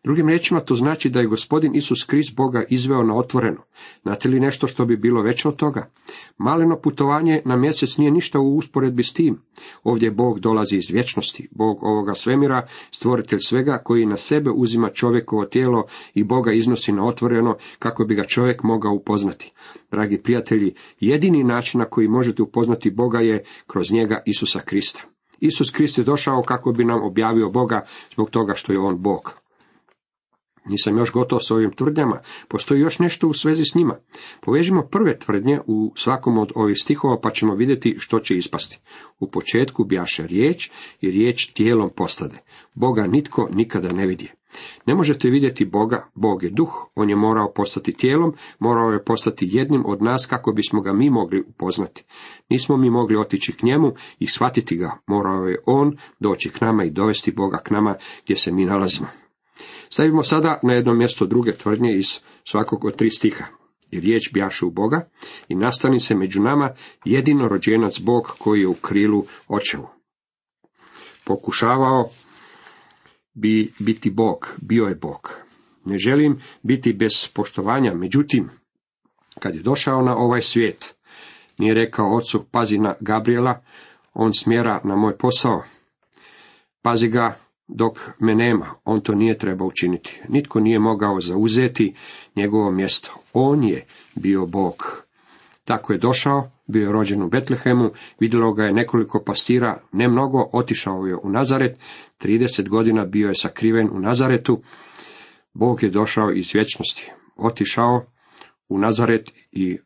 Drugim 0.07 0.29
riječima 0.29 0.61
to 0.61 0.75
znači 0.75 1.11
da 1.11 1.21
je 1.21 1.27
gospodin 1.27 1.75
Isus 1.75 2.05
Krist 2.05 2.37
Boga 2.37 2.65
izveo 2.69 3.03
na 3.03 3.17
otvoreno. 3.17 3.63
Znate 4.03 4.29
li 4.29 4.41
nešto 4.41 4.67
što 4.67 4.85
bi 4.85 4.97
bilo 4.97 5.23
veće 5.23 5.49
od 5.49 5.57
toga? 5.57 5.91
Maleno 6.39 6.81
putovanje 6.81 7.43
na 7.45 7.57
mjesec 7.57 7.97
nije 7.97 8.11
ništa 8.11 8.41
u 8.41 8.57
usporedbi 8.57 9.03
s 9.03 9.13
tim. 9.13 9.39
Ovdje 9.85 10.11
Bog 10.11 10.41
dolazi 10.41 10.77
iz 10.77 10.91
vječnosti, 10.91 11.49
Bog 11.51 11.83
ovoga 11.83 12.15
svemira, 12.15 12.67
stvoritelj 12.91 13.39
svega 13.39 13.83
koji 13.85 14.07
na 14.07 14.17
sebe 14.17 14.51
uzima 14.51 14.91
čovjekovo 14.91 15.45
tijelo 15.45 15.85
i 16.15 16.25
Boga 16.25 16.53
iznosi 16.53 16.93
na 16.93 17.07
otvoreno 17.07 17.57
kako 17.79 18.05
bi 18.05 18.15
ga 18.15 18.25
čovjek 18.25 18.63
mogao 18.63 18.93
upoznati. 18.93 19.53
Dragi 19.91 20.23
prijatelji, 20.23 20.75
jedini 21.01 21.45
način 21.45 21.81
na 21.81 21.87
koji 21.87 22.09
možete 22.09 22.43
upoznati 22.43 22.91
Boga 22.91 23.19
je 23.19 23.45
kroz 23.67 23.93
njega 23.93 24.23
Isusa 24.27 24.61
Krista. 24.61 25.03
Isus 25.41 25.71
Krist 25.71 25.99
je 25.99 26.05
došao 26.05 26.43
kako 26.43 26.73
bi 26.73 26.85
nam 26.85 27.03
objavio 27.03 27.49
Boga 27.49 27.87
zbog 28.13 28.31
toga 28.31 28.55
što 28.55 28.73
je 28.73 28.79
on 28.79 29.03
Bog. 29.03 29.46
Nisam 30.69 30.99
još 30.99 31.13
gotov 31.13 31.39
s 31.41 31.51
ovim 31.51 31.73
tvrdnjama, 31.73 32.21
postoji 32.49 32.81
još 32.81 32.99
nešto 32.99 33.29
u 33.29 33.33
svezi 33.33 33.65
s 33.65 33.75
njima. 33.75 33.97
Povežimo 34.41 34.83
prve 34.83 35.19
tvrdnje 35.19 35.61
u 35.67 35.93
svakom 35.97 36.39
od 36.39 36.53
ovih 36.55 36.77
stihova 36.83 37.21
pa 37.21 37.31
ćemo 37.31 37.55
vidjeti 37.55 37.97
što 37.99 38.21
će 38.21 38.37
ispasti. 38.37 38.79
U 39.19 39.31
početku 39.31 39.85
bjaše 39.85 40.27
riječ 40.27 40.71
i 41.01 41.11
riječ 41.11 41.53
tijelom 41.53 41.91
postade. 41.97 42.39
Boga 42.75 43.07
nitko 43.07 43.49
nikada 43.53 43.89
ne 43.95 44.07
vidi. 44.07 44.31
Ne 44.87 44.95
možete 44.95 45.31
vidjeti 45.31 45.65
Boga, 45.65 46.11
Bog 46.15 46.43
je 46.43 46.51
duh, 46.51 46.87
on 46.95 47.11
je 47.11 47.17
morao 47.17 47.53
postati 47.53 47.93
tijelom, 47.93 48.35
morao 48.59 48.91
je 48.91 49.05
postati 49.05 49.49
jednim 49.51 49.87
od 49.87 50.03
nas 50.03 50.27
kako 50.27 50.53
bismo 50.53 50.81
ga 50.81 50.93
mi 50.93 51.11
mogli 51.11 51.45
upoznati. 51.49 52.05
Nismo 52.49 52.77
mi 52.77 52.91
mogli 52.91 53.17
otići 53.17 53.53
k 53.53 53.63
njemu 53.63 53.93
i 54.19 54.27
shvatiti 54.27 54.77
ga, 54.77 54.99
morao 55.07 55.47
je 55.47 55.59
on 55.67 55.97
doći 56.21 56.51
k 56.51 56.61
nama 56.61 56.85
i 56.85 56.91
dovesti 56.91 57.33
Boga 57.33 57.59
k 57.59 57.71
nama 57.71 57.97
gdje 58.25 58.37
se 58.37 58.53
mi 58.53 58.65
nalazimo. 58.65 59.07
Stavimo 59.89 60.23
sada 60.23 60.61
na 60.63 60.73
jedno 60.73 60.95
mjesto 60.95 61.27
druge 61.27 61.53
tvrdnje 61.53 61.97
iz 61.97 62.21
svakog 62.45 62.85
od 62.85 62.97
tri 62.97 63.11
stiha. 63.11 63.45
I 63.91 64.01
riječ 64.01 64.33
bjaše 64.33 64.67
u 64.67 64.71
Boga 64.71 65.09
i 65.49 65.55
nastani 65.55 66.01
se 66.01 66.15
među 66.15 66.43
nama 66.43 66.75
jedino 67.05 67.49
rođenac 67.49 68.01
Bog 68.01 68.37
koji 68.39 68.61
je 68.61 68.69
u 68.69 68.75
krilu 68.75 69.25
očevu. 69.49 69.89
Pokušavao 71.25 72.09
bi 73.35 73.73
biti 73.79 74.11
Bog, 74.11 74.55
bio 74.63 74.85
je 74.85 74.95
Bog. 74.95 75.35
Ne 75.85 75.99
želim 75.99 76.41
biti 76.63 76.93
bez 76.93 77.29
poštovanja, 77.35 77.95
međutim, 77.95 78.51
kad 79.39 79.55
je 79.55 79.63
došao 79.63 80.03
na 80.03 80.17
ovaj 80.17 80.43
svijet, 80.43 80.95
nije 81.59 81.75
rekao 81.75 82.17
ocu, 82.17 82.45
pazi 82.51 82.79
na 82.79 82.95
Gabriela, 83.01 83.63
on 84.15 84.33
smjera 84.33 84.81
na 84.85 84.97
moj 84.97 85.17
posao, 85.17 85.63
pazi 86.83 87.09
ga 87.09 87.39
dok 87.69 87.99
me 88.21 88.35
nema, 88.35 88.75
on 88.85 89.01
to 89.01 89.15
nije 89.15 89.39
trebao 89.39 89.67
učiniti. 89.67 90.23
Nitko 90.29 90.61
nije 90.61 90.79
mogao 90.79 91.21
zauzeti 91.21 91.95
njegovo 92.37 92.71
mjesto. 92.71 93.11
On 93.33 93.65
je 93.65 93.85
bio 94.15 94.47
Bog. 94.47 95.07
Tako 95.65 95.93
je 95.93 95.99
došao, 95.99 96.51
bio 96.67 96.87
je 96.87 96.93
rođen 96.93 97.23
u 97.23 97.29
Betlehemu, 97.29 97.91
vidjelo 98.21 98.53
ga 98.53 98.65
je 98.65 98.73
nekoliko 98.73 99.23
pastira, 99.27 99.81
ne 99.93 100.09
mnogo, 100.09 100.51
otišao 100.53 101.07
je 101.07 101.17
u 101.17 101.31
Nazaret, 101.31 101.79
30 102.21 102.69
godina 102.69 103.05
bio 103.05 103.29
je 103.29 103.35
sakriven 103.35 103.89
u 103.93 104.01
Nazaretu, 104.01 104.63
Bog 105.55 105.83
je 105.83 105.91
došao 105.91 106.33
iz 106.33 106.51
vječnosti, 106.55 107.11
otišao 107.37 108.03
u 108.69 108.79
Nazaret 108.79 109.33
i 109.53 109.79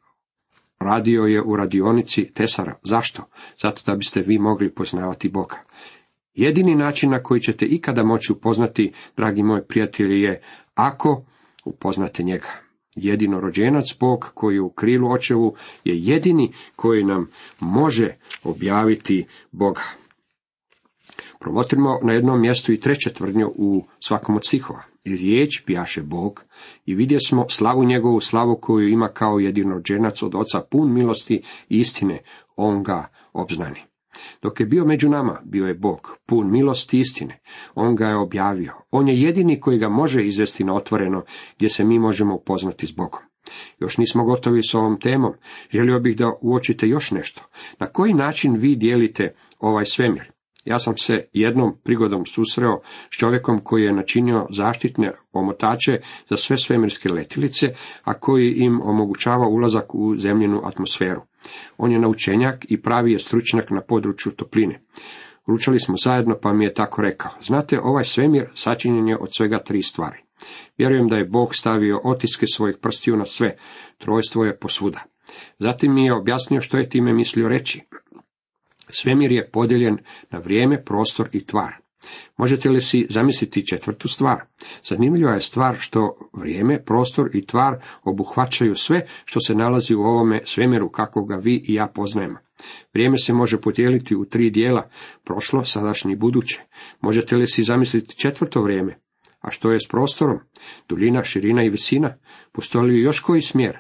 radio 0.79 1.23
je 1.23 1.43
u 1.43 1.57
radionici 1.57 2.33
Tesara. 2.35 2.75
Zašto? 2.85 3.23
Zato 3.63 3.83
da 3.87 3.97
biste 3.97 4.21
vi 4.21 4.39
mogli 4.39 4.75
poznavati 4.75 5.29
Boga. 5.29 5.57
Jedini 6.41 6.75
način 6.75 7.11
na 7.11 7.23
koji 7.23 7.41
ćete 7.41 7.67
ikada 7.67 8.05
moći 8.05 8.33
upoznati, 8.33 8.93
dragi 9.17 9.43
moji 9.43 9.63
prijatelji, 9.69 10.21
je 10.21 10.43
ako 10.75 11.25
upoznate 11.65 12.23
njega. 12.23 12.49
Jedino 12.97 13.41
rođenac 13.41 13.85
Bog 14.01 14.31
koji 14.35 14.55
je 14.55 14.61
u 14.61 14.71
krilu 14.71 15.11
očevu 15.11 15.55
je 15.85 15.99
jedini 15.99 16.53
koji 16.77 17.05
nam 17.05 17.31
može 17.61 18.15
objaviti 18.45 19.27
Boga. 19.53 19.83
Promotrimo 21.41 21.99
na 22.03 22.13
jednom 22.13 22.41
mjestu 22.41 22.73
i 22.73 22.81
treće 22.81 23.13
tvrdnju 23.13 23.53
u 23.57 23.85
svakom 24.01 24.37
od 24.37 24.47
stihova. 24.47 24.83
I 25.05 25.17
riječ 25.17 25.65
bijaše 25.67 26.03
Bog 26.03 26.45
i 26.87 26.95
vidje 26.95 27.19
smo 27.21 27.49
slavu 27.49 27.85
njegovu 27.85 28.21
slavu 28.21 28.59
koju 28.61 28.89
ima 28.89 29.09
kao 29.09 29.39
jedinođenac 29.39 30.23
od 30.23 30.35
oca 30.35 30.61
pun 30.71 30.95
milosti 30.95 31.43
i 31.69 31.81
istine, 31.81 32.19
on 32.57 32.83
ga 32.83 33.09
obznani. 33.33 33.90
Dok 34.43 34.61
je 34.61 34.67
bio 34.67 34.85
među 34.85 35.09
nama, 35.09 35.41
bio 35.45 35.67
je 35.67 35.75
Bog, 35.75 36.17
pun 36.27 36.51
milosti 36.51 37.01
istine. 37.01 37.41
On 37.75 37.97
ga 37.97 38.07
je 38.07 38.17
objavio. 38.17 38.73
On 38.91 39.09
je 39.09 39.21
jedini 39.21 39.61
koji 39.61 39.79
ga 39.79 39.89
može 39.89 40.25
izvesti 40.25 40.65
na 40.65 40.75
otvoreno, 40.75 41.25
gdje 41.57 41.69
se 41.69 41.85
mi 41.85 41.99
možemo 41.99 42.35
upoznati 42.35 42.87
s 42.87 42.93
Bogom. 42.93 43.21
Još 43.79 43.99
nismo 43.99 44.25
gotovi 44.25 44.63
s 44.63 44.75
ovom 44.75 45.01
temom. 45.01 45.33
Želio 45.71 46.01
bih 46.01 46.17
da 46.17 46.33
uočite 46.43 46.89
još 46.89 47.11
nešto. 47.11 47.43
Na 47.79 47.87
koji 47.87 48.15
način 48.15 48.57
vi 48.57 48.77
dijelite 48.77 49.35
ovaj 49.59 49.85
svemir? 49.85 50.33
Ja 50.65 50.79
sam 50.79 50.97
se 50.97 51.25
jednom 51.33 51.77
prigodom 51.85 52.27
susreo 52.27 52.81
s 52.85 53.19
čovjekom 53.19 53.61
koji 53.65 53.83
je 53.83 53.93
načinio 53.93 54.47
zaštitne 54.51 55.13
omotače 55.33 56.01
za 56.29 56.37
sve 56.37 56.57
svemirske 56.57 57.09
letilice, 57.09 57.67
a 58.05 58.15
koji 58.15 58.53
im 58.53 58.81
omogućava 58.83 59.49
ulazak 59.49 59.95
u 59.95 60.17
zemljenu 60.17 60.61
atmosferu. 60.65 61.21
On 61.77 61.93
je 61.93 61.99
naučenjak 61.99 62.67
i 62.69 62.83
pravi 62.83 63.13
je 63.13 63.19
stručnjak 63.19 63.71
na 63.71 63.81
području 63.81 64.33
topline. 64.33 64.81
Ručali 65.47 65.81
smo 65.81 65.95
zajedno, 65.97 66.39
pa 66.43 66.53
mi 66.53 66.65
je 66.65 66.75
tako 66.75 67.03
rekao. 67.03 67.31
Znate, 67.43 67.81
ovaj 67.83 68.05
svemir 68.05 68.49
sačinjen 68.55 69.09
je 69.09 69.17
od 69.21 69.29
svega 69.37 69.59
tri 69.59 69.83
stvari. 69.83 70.19
Vjerujem 70.79 71.09
da 71.09 71.17
je 71.17 71.25
Bog 71.25 71.55
stavio 71.55 72.01
otiske 72.05 72.47
svojih 72.55 72.77
prstiju 72.83 73.17
na 73.17 73.25
sve, 73.25 73.57
trojstvo 73.99 74.45
je 74.45 74.59
posvuda. 74.59 75.03
Zatim 75.59 75.95
mi 75.95 76.05
je 76.05 76.15
objasnio 76.15 76.61
što 76.61 76.79
je 76.79 76.89
time 76.89 77.13
mislio 77.13 77.49
reći. 77.49 77.81
Svemir 78.89 79.33
je 79.33 79.51
podijeljen 79.51 79.99
na 80.31 80.39
vrijeme, 80.39 80.85
prostor 80.85 81.29
i 81.33 81.47
tvar. 81.47 81.80
Možete 82.37 82.71
li 82.71 82.83
si 82.83 83.07
zamisliti 83.11 83.67
četvrtu 83.67 84.09
stvar? 84.09 84.41
Zanimljiva 84.89 85.33
je 85.33 85.41
stvar 85.41 85.77
što 85.79 86.31
vrijeme, 86.33 86.85
prostor 86.85 87.31
i 87.33 87.47
tvar 87.47 87.83
obuhvaćaju 88.05 88.75
sve 88.75 89.07
što 89.25 89.41
se 89.41 89.55
nalazi 89.55 89.95
u 89.95 90.01
ovome 90.01 90.41
svemiru 90.45 90.91
kako 90.91 91.25
ga 91.25 91.37
vi 91.37 91.65
i 91.69 91.75
ja 91.75 91.87
poznajemo. 91.95 92.39
Vrijeme 92.95 93.19
se 93.19 93.33
može 93.33 93.61
podijeliti 93.61 94.17
u 94.17 94.25
tri 94.25 94.51
dijela, 94.51 94.89
prošlo, 95.25 95.65
sadašnje 95.65 96.13
i 96.13 96.17
buduće. 96.17 96.63
Možete 97.01 97.37
li 97.37 97.47
si 97.47 97.63
zamisliti 97.63 98.17
četvrto 98.17 98.63
vrijeme? 98.63 98.99
A 99.41 99.51
što 99.51 99.71
je 99.71 99.81
s 99.81 99.89
prostorom? 99.89 100.39
Duljina, 100.89 101.23
širina 101.23 101.65
i 101.65 101.71
visina? 101.71 102.15
Postoji 102.53 102.91
li 102.91 103.01
još 103.01 103.21
koji 103.21 103.43
smjer? 103.43 103.79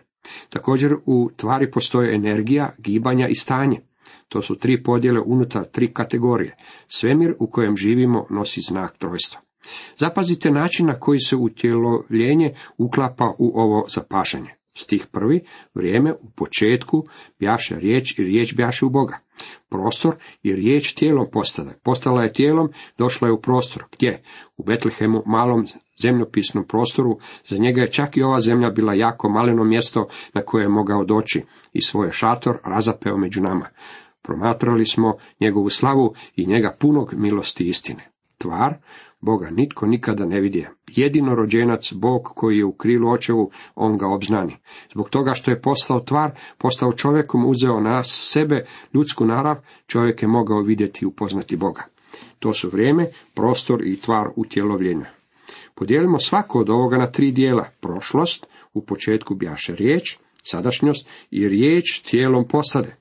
Također 0.48 0.94
u 1.06 1.30
tvari 1.36 1.70
postoje 1.70 2.14
energija, 2.14 2.74
gibanja 2.78 3.28
i 3.28 3.34
stanje. 3.34 3.80
To 4.28 4.42
su 4.42 4.54
tri 4.54 4.83
podjele 4.83 5.21
unutar 5.21 5.64
tri 5.64 5.92
kategorije. 5.92 6.57
Svemir 6.88 7.35
u 7.38 7.50
kojem 7.50 7.76
živimo 7.76 8.26
nosi 8.30 8.61
znak 8.61 8.99
trojstva. 8.99 9.40
Zapazite 9.97 10.50
način 10.50 10.87
na 10.87 11.00
koji 11.00 11.19
se 11.19 11.37
utjelovljenje 11.37 12.54
uklapa 12.78 13.35
u 13.38 13.61
ovo 13.61 13.85
zapašanje. 13.88 14.60
Stih 14.80 15.06
prvi, 15.12 15.44
vrijeme 15.75 16.12
u 16.12 16.30
početku 16.37 17.04
bjaše 17.38 17.76
riječ 17.76 18.18
i 18.18 18.22
riječ 18.22 18.54
bjaše 18.54 18.84
u 18.84 18.90
Boga. 18.90 19.18
Prostor 19.68 20.14
i 20.42 20.54
riječ 20.54 20.94
tijelom 20.94 21.26
postala. 21.32 21.72
Postala 21.82 22.22
je 22.22 22.32
tijelom, 22.32 22.68
došla 22.99 23.28
je 23.28 23.32
u 23.32 23.40
prostor. 23.40 23.84
Gdje? 23.92 24.22
U 24.56 24.64
Betlehemu, 24.64 25.22
malom 25.26 25.66
zemljopisnom 26.02 26.64
prostoru. 26.68 27.18
Za 27.46 27.56
njega 27.56 27.80
je 27.80 27.90
čak 27.90 28.16
i 28.16 28.22
ova 28.22 28.40
zemlja 28.40 28.70
bila 28.70 28.94
jako 28.94 29.28
maleno 29.28 29.64
mjesto 29.64 30.08
na 30.34 30.42
koje 30.42 30.62
je 30.62 30.68
mogao 30.68 31.04
doći 31.04 31.42
i 31.72 31.82
svoj 31.82 32.10
šator 32.10 32.58
razapeo 32.64 33.16
među 33.16 33.40
nama. 33.40 33.66
Promatrali 34.22 34.87
smo 34.87 35.16
njegovu 35.40 35.68
slavu 35.68 36.14
i 36.37 36.46
njega 36.46 36.76
punog 36.80 37.14
milosti 37.14 37.68
istine. 37.68 38.10
Tvar, 38.38 38.75
Boga 39.20 39.50
nitko 39.50 39.86
nikada 39.86 40.24
ne 40.24 40.40
vidje. 40.40 40.70
Jedino 40.88 41.34
rođenac, 41.34 41.92
Bog 41.92 42.22
koji 42.22 42.58
je 42.58 42.64
u 42.64 42.72
krilu 42.72 43.10
očevu, 43.10 43.50
on 43.74 43.98
ga 43.98 44.08
obznani. 44.08 44.56
Zbog 44.92 45.10
toga 45.10 45.32
što 45.34 45.50
je 45.50 45.60
postao 45.60 46.00
tvar, 46.00 46.30
postao 46.58 46.92
čovjekom, 46.92 47.46
uzeo 47.46 47.80
na 47.80 48.02
sebe 48.02 48.64
ljudsku 48.94 49.26
narav, 49.26 49.56
čovjek 49.86 50.22
je 50.22 50.28
mogao 50.28 50.60
vidjeti 50.60 51.04
i 51.04 51.06
upoznati 51.06 51.56
Boga. 51.56 51.82
To 52.38 52.52
su 52.52 52.70
vrijeme, 52.70 53.06
prostor 53.34 53.86
i 53.86 54.00
tvar 54.00 54.28
utjelovljenja. 54.36 55.10
Podijelimo 55.74 56.18
svako 56.18 56.58
od 56.58 56.70
ovoga 56.70 56.96
na 56.96 57.10
tri 57.10 57.32
dijela. 57.32 57.68
Prošlost, 57.80 58.46
u 58.74 58.84
početku 58.84 59.34
bjaše 59.34 59.74
riječ, 59.74 60.18
sadašnjost 60.44 61.08
i 61.30 61.48
riječ 61.48 62.02
tijelom 62.02 62.48
posade 62.48 62.96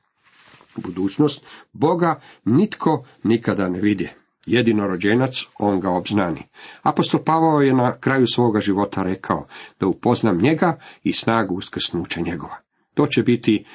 budućnost, 0.75 1.45
Boga 1.73 2.21
nitko 2.45 3.05
nikada 3.23 3.69
ne 3.69 3.81
vidi. 3.81 4.09
Jedino 4.49 4.87
rođenac, 4.87 5.45
on 5.59 5.79
ga 5.79 5.89
obznani. 5.89 6.43
Apostol 6.83 7.23
Pavao 7.23 7.61
je 7.61 7.73
na 7.73 7.99
kraju 7.99 8.27
svoga 8.27 8.59
života 8.59 9.03
rekao 9.03 9.45
da 9.79 9.87
upoznam 9.87 10.41
njega 10.41 10.79
i 11.03 11.13
snagu 11.13 11.55
uskrsnuća 11.55 12.21
njegova. 12.21 12.57
To 12.93 13.07
će 13.07 13.23
biti 13.23 13.65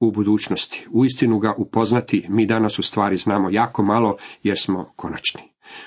u 0.00 0.10
budućnosti. 0.10 0.86
U 0.90 1.04
istinu 1.04 1.38
ga 1.38 1.54
upoznati 1.58 2.26
mi 2.28 2.46
danas 2.46 2.78
u 2.78 2.82
stvari 2.82 3.16
znamo 3.16 3.50
jako 3.50 3.82
malo 3.82 4.16
jer 4.42 4.58
smo 4.58 4.92
konačni. 4.96 5.42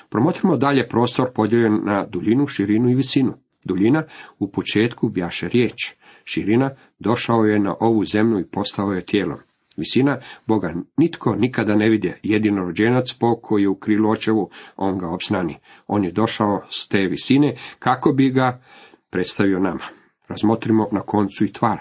Promotrimo 0.08 0.56
dalje 0.56 0.88
prostor 0.88 1.32
podijeljen 1.34 1.80
na 1.84 2.06
duljinu, 2.06 2.46
širinu 2.46 2.90
i 2.90 2.94
visinu. 2.94 3.34
Duljina 3.64 4.04
u 4.38 4.50
početku 4.50 5.08
bjaše 5.08 5.48
riječ. 5.48 5.94
Širina 6.24 6.70
došao 6.98 7.44
je 7.44 7.58
na 7.58 7.74
ovu 7.80 8.04
zemlju 8.04 8.40
i 8.40 8.50
postao 8.50 8.92
je 8.92 9.04
tijelom. 9.04 9.38
Visina 9.76 10.18
Boga 10.46 10.74
nitko 10.96 11.34
nikada 11.34 11.76
ne 11.76 11.88
vidje, 11.88 12.20
jedino 12.22 12.64
rođenac 12.64 13.18
Bog 13.20 13.38
koji 13.42 13.66
u 13.66 13.74
krilu 13.74 14.10
očevu, 14.10 14.50
on 14.76 14.98
ga 14.98 15.08
obznani. 15.08 15.58
On 15.86 16.04
je 16.04 16.12
došao 16.12 16.62
s 16.70 16.88
te 16.88 16.98
visine 16.98 17.54
kako 17.78 18.12
bi 18.12 18.30
ga 18.30 18.62
predstavio 19.10 19.58
nama. 19.58 19.84
Razmotrimo 20.28 20.88
na 20.92 21.00
koncu 21.00 21.44
i 21.44 21.52
tvar, 21.52 21.78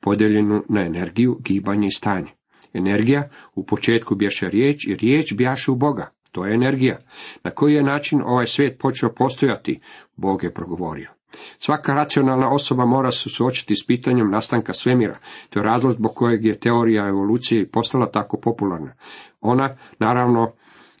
podijeljenu 0.00 0.62
na 0.68 0.80
energiju, 0.80 1.38
gibanje 1.40 1.86
i 1.86 1.96
stanje. 1.96 2.30
Energija, 2.74 3.28
u 3.54 3.66
početku 3.66 4.14
bješe 4.14 4.48
riječ 4.48 4.86
i 4.86 4.96
riječ 4.96 5.34
bjaše 5.34 5.70
u 5.70 5.76
Boga. 5.76 6.10
To 6.32 6.46
je 6.46 6.54
energija. 6.54 6.98
Na 7.44 7.50
koji 7.50 7.74
je 7.74 7.82
način 7.82 8.22
ovaj 8.24 8.46
svijet 8.46 8.78
počeo 8.78 9.12
postojati, 9.12 9.80
Bog 10.16 10.44
je 10.44 10.54
progovorio. 10.54 11.10
Svaka 11.58 11.94
racionalna 11.94 12.50
osoba 12.50 12.86
mora 12.86 13.10
se 13.10 13.28
suočiti 13.28 13.76
s 13.76 13.86
pitanjem 13.86 14.30
nastanka 14.30 14.72
svemira. 14.72 15.14
To 15.50 15.58
je 15.58 15.64
razlog 15.64 15.92
zbog 15.92 16.14
kojeg 16.14 16.44
je 16.44 16.58
teorija 16.58 17.08
evolucije 17.08 17.68
postala 17.70 18.10
tako 18.10 18.40
popularna. 18.40 18.92
Ona, 19.40 19.76
naravno, 19.98 20.52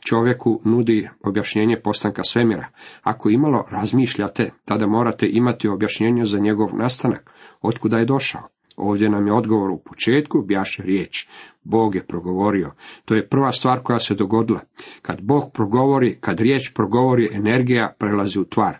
čovjeku 0.08 0.60
nudi 0.64 1.08
objašnjenje 1.24 1.80
postanka 1.84 2.22
svemira. 2.22 2.68
Ako 3.02 3.30
imalo 3.30 3.64
razmišljate, 3.70 4.50
tada 4.64 4.86
morate 4.86 5.26
imati 5.30 5.68
objašnjenje 5.68 6.24
za 6.24 6.38
njegov 6.38 6.68
nastanak, 6.76 7.30
otkuda 7.62 7.96
je 7.96 8.04
došao. 8.04 8.42
Ovdje 8.76 9.10
nam 9.10 9.26
je 9.26 9.32
odgovor 9.32 9.70
u 9.70 9.78
početku 9.78 10.42
bjaše 10.42 10.82
riječ. 10.82 11.28
Bog 11.64 11.94
je 11.94 12.06
progovorio. 12.06 12.72
To 13.04 13.14
je 13.14 13.28
prva 13.28 13.52
stvar 13.52 13.82
koja 13.82 13.98
se 13.98 14.14
dogodila. 14.14 14.60
Kad 15.02 15.22
Bog 15.22 15.52
progovori, 15.52 16.18
kad 16.20 16.40
riječ 16.40 16.72
progovori, 16.74 17.30
energija 17.32 17.94
prelazi 17.98 18.38
u 18.38 18.44
tvar. 18.44 18.78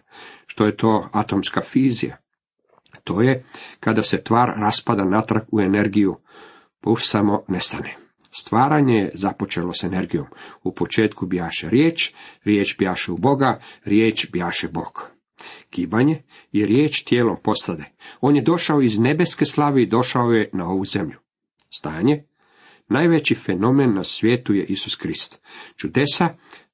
Što 0.54 0.66
je 0.66 0.76
to 0.76 1.08
atomska 1.12 1.62
fizija? 1.62 2.16
To 3.04 3.22
je 3.22 3.44
kada 3.80 4.02
se 4.02 4.24
tvar 4.24 4.48
raspada 4.56 5.04
natrag 5.04 5.42
u 5.52 5.60
energiju. 5.60 6.16
Puf 6.80 7.00
samo 7.02 7.44
nestane. 7.48 7.96
Stvaranje 8.32 8.94
je 8.94 9.10
započelo 9.14 9.72
s 9.72 9.84
energijom. 9.84 10.26
U 10.62 10.74
početku 10.74 11.26
bijaše 11.26 11.68
riječ, 11.68 12.12
riječ 12.44 12.76
bijaše 12.78 13.12
u 13.12 13.16
Boga, 13.16 13.60
riječ 13.84 14.30
bijaše 14.32 14.68
Bog. 14.68 15.10
Kibanje 15.70 16.22
je 16.52 16.66
riječ 16.66 17.04
tijelom 17.04 17.36
postade. 17.42 17.84
On 18.20 18.36
je 18.36 18.42
došao 18.42 18.82
iz 18.82 18.98
nebeske 18.98 19.44
slave 19.44 19.82
i 19.82 19.86
došao 19.86 20.30
je 20.30 20.50
na 20.52 20.68
ovu 20.68 20.84
zemlju. 20.84 21.18
Stanje. 21.76 22.24
Najveći 22.88 23.34
fenomen 23.34 23.94
na 23.94 24.04
svijetu 24.04 24.54
je 24.54 24.64
Isus 24.64 24.96
Krist. 24.96 25.42
Čudesa 25.76 26.28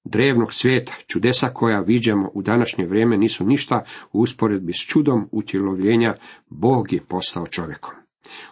drevnog 0.05 0.53
svijeta, 0.53 0.93
čudesa 1.07 1.49
koja 1.49 1.81
viđamo 1.81 2.31
u 2.35 2.43
današnje 2.43 2.87
vrijeme 2.87 3.17
nisu 3.17 3.45
ništa 3.45 3.85
u 4.13 4.21
usporedbi 4.21 4.73
s 4.73 4.87
čudom 4.87 5.29
utjelovljenja, 5.33 6.15
Bog 6.49 6.93
je 6.93 7.05
postao 7.09 7.47
čovjekom. 7.47 7.95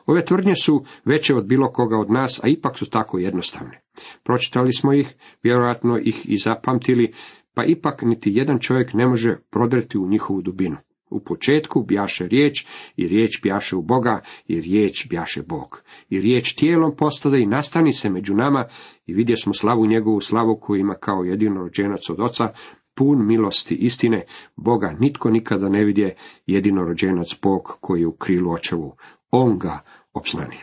Ove 0.07 0.25
tvrdnje 0.25 0.55
su 0.55 0.85
veće 1.05 1.35
od 1.35 1.47
bilo 1.47 1.73
koga 1.73 1.99
od 1.99 2.11
nas, 2.11 2.41
a 2.45 2.49
ipak 2.49 2.79
su 2.79 2.87
tako 2.87 3.19
jednostavne. 3.19 3.81
Pročitali 4.25 4.73
smo 4.73 4.93
ih, 4.93 5.15
vjerojatno 5.43 5.99
ih 5.99 6.31
i 6.31 6.37
zapamtili, 6.37 7.13
pa 7.55 7.65
ipak 7.65 8.03
niti 8.03 8.31
jedan 8.35 8.59
čovjek 8.59 8.95
ne 8.95 9.07
može 9.07 9.37
prodreti 9.51 9.99
u 9.99 10.09
njihovu 10.09 10.43
dubinu. 10.43 10.77
U 11.11 11.21
početku 11.21 11.83
bjaše 11.83 12.29
riječ 12.29 12.67
i 12.97 13.09
riječ 13.09 13.43
bjaše 13.43 13.77
u 13.77 13.83
Boga 13.83 14.21
i 14.47 14.61
riječ 14.61 15.09
bjaše 15.09 15.43
Bog. 15.43 15.83
I 16.11 16.21
riječ 16.21 16.55
tijelom 16.55 16.97
postade 16.97 17.41
i 17.41 17.47
nastani 17.47 17.93
se 17.93 18.11
među 18.11 18.35
nama 18.35 18.65
i 19.07 19.15
vidje 19.15 19.37
smo 19.37 19.55
slavu 19.55 19.87
njegovu 19.87 20.21
slavu 20.21 20.59
koju 20.61 20.81
ima 20.81 20.95
kao 20.95 21.25
jedino 21.25 21.61
rođenac 21.61 22.11
od 22.11 22.21
oca, 22.21 22.53
pun 22.95 23.27
milosti 23.27 23.75
istine, 23.75 24.25
Boga 24.57 24.97
nitko 24.99 25.31
nikada 25.31 25.69
ne 25.69 25.85
vidje, 25.85 26.17
jedino 26.47 26.85
rođenac 26.85 27.41
Bog 27.43 27.63
koji 27.81 28.01
je 28.01 28.07
u 28.07 28.17
krilu 28.17 28.53
očevu. 28.53 28.97
On 29.31 29.59
ga 29.59 29.81
opznani. 30.15 30.57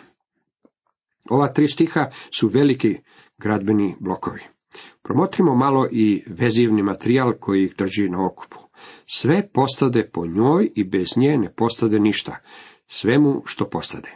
Ova 1.29 1.53
tri 1.53 1.67
stiha 1.67 2.09
su 2.39 2.47
veliki 2.47 2.97
gradbeni 3.37 3.95
blokovi. 3.99 4.41
Promotrimo 5.03 5.55
malo 5.55 5.87
i 5.91 6.23
vezivni 6.27 6.83
materijal 6.83 7.33
koji 7.39 7.63
ih 7.63 7.75
drži 7.77 8.09
na 8.09 8.25
okupu. 8.25 8.64
Sve 9.05 9.49
postade 9.53 10.09
po 10.13 10.25
njoj 10.27 10.71
i 10.75 10.83
bez 10.83 11.07
nje 11.15 11.37
ne 11.37 11.53
postade 11.53 11.99
ništa. 11.99 12.37
Svemu 12.87 13.43
što 13.45 13.69
postade. 13.69 14.09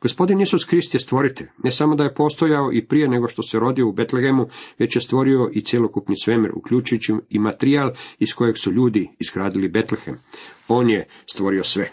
Gospodin 0.00 0.40
Isus 0.40 0.64
Krist 0.64 0.94
je 0.94 1.00
stvoritelj. 1.00 1.46
Ne 1.64 1.70
samo 1.70 1.94
da 1.94 2.04
je 2.04 2.14
postojao 2.14 2.70
i 2.72 2.86
prije 2.86 3.08
nego 3.08 3.28
što 3.28 3.42
se 3.42 3.58
rodio 3.58 3.88
u 3.88 3.92
Betlehemu, 3.92 4.46
već 4.78 4.96
je 4.96 5.00
stvorio 5.00 5.50
i 5.52 5.64
cjelokupni 5.64 6.14
svemir, 6.16 6.50
uključujući 6.54 7.14
i 7.28 7.38
materijal 7.38 7.90
iz 8.18 8.34
kojeg 8.34 8.58
su 8.58 8.72
ljudi 8.72 9.10
izgradili 9.18 9.68
Betlehem. 9.68 10.18
On 10.68 10.90
je 10.90 11.08
stvorio 11.26 11.62
sve. 11.62 11.90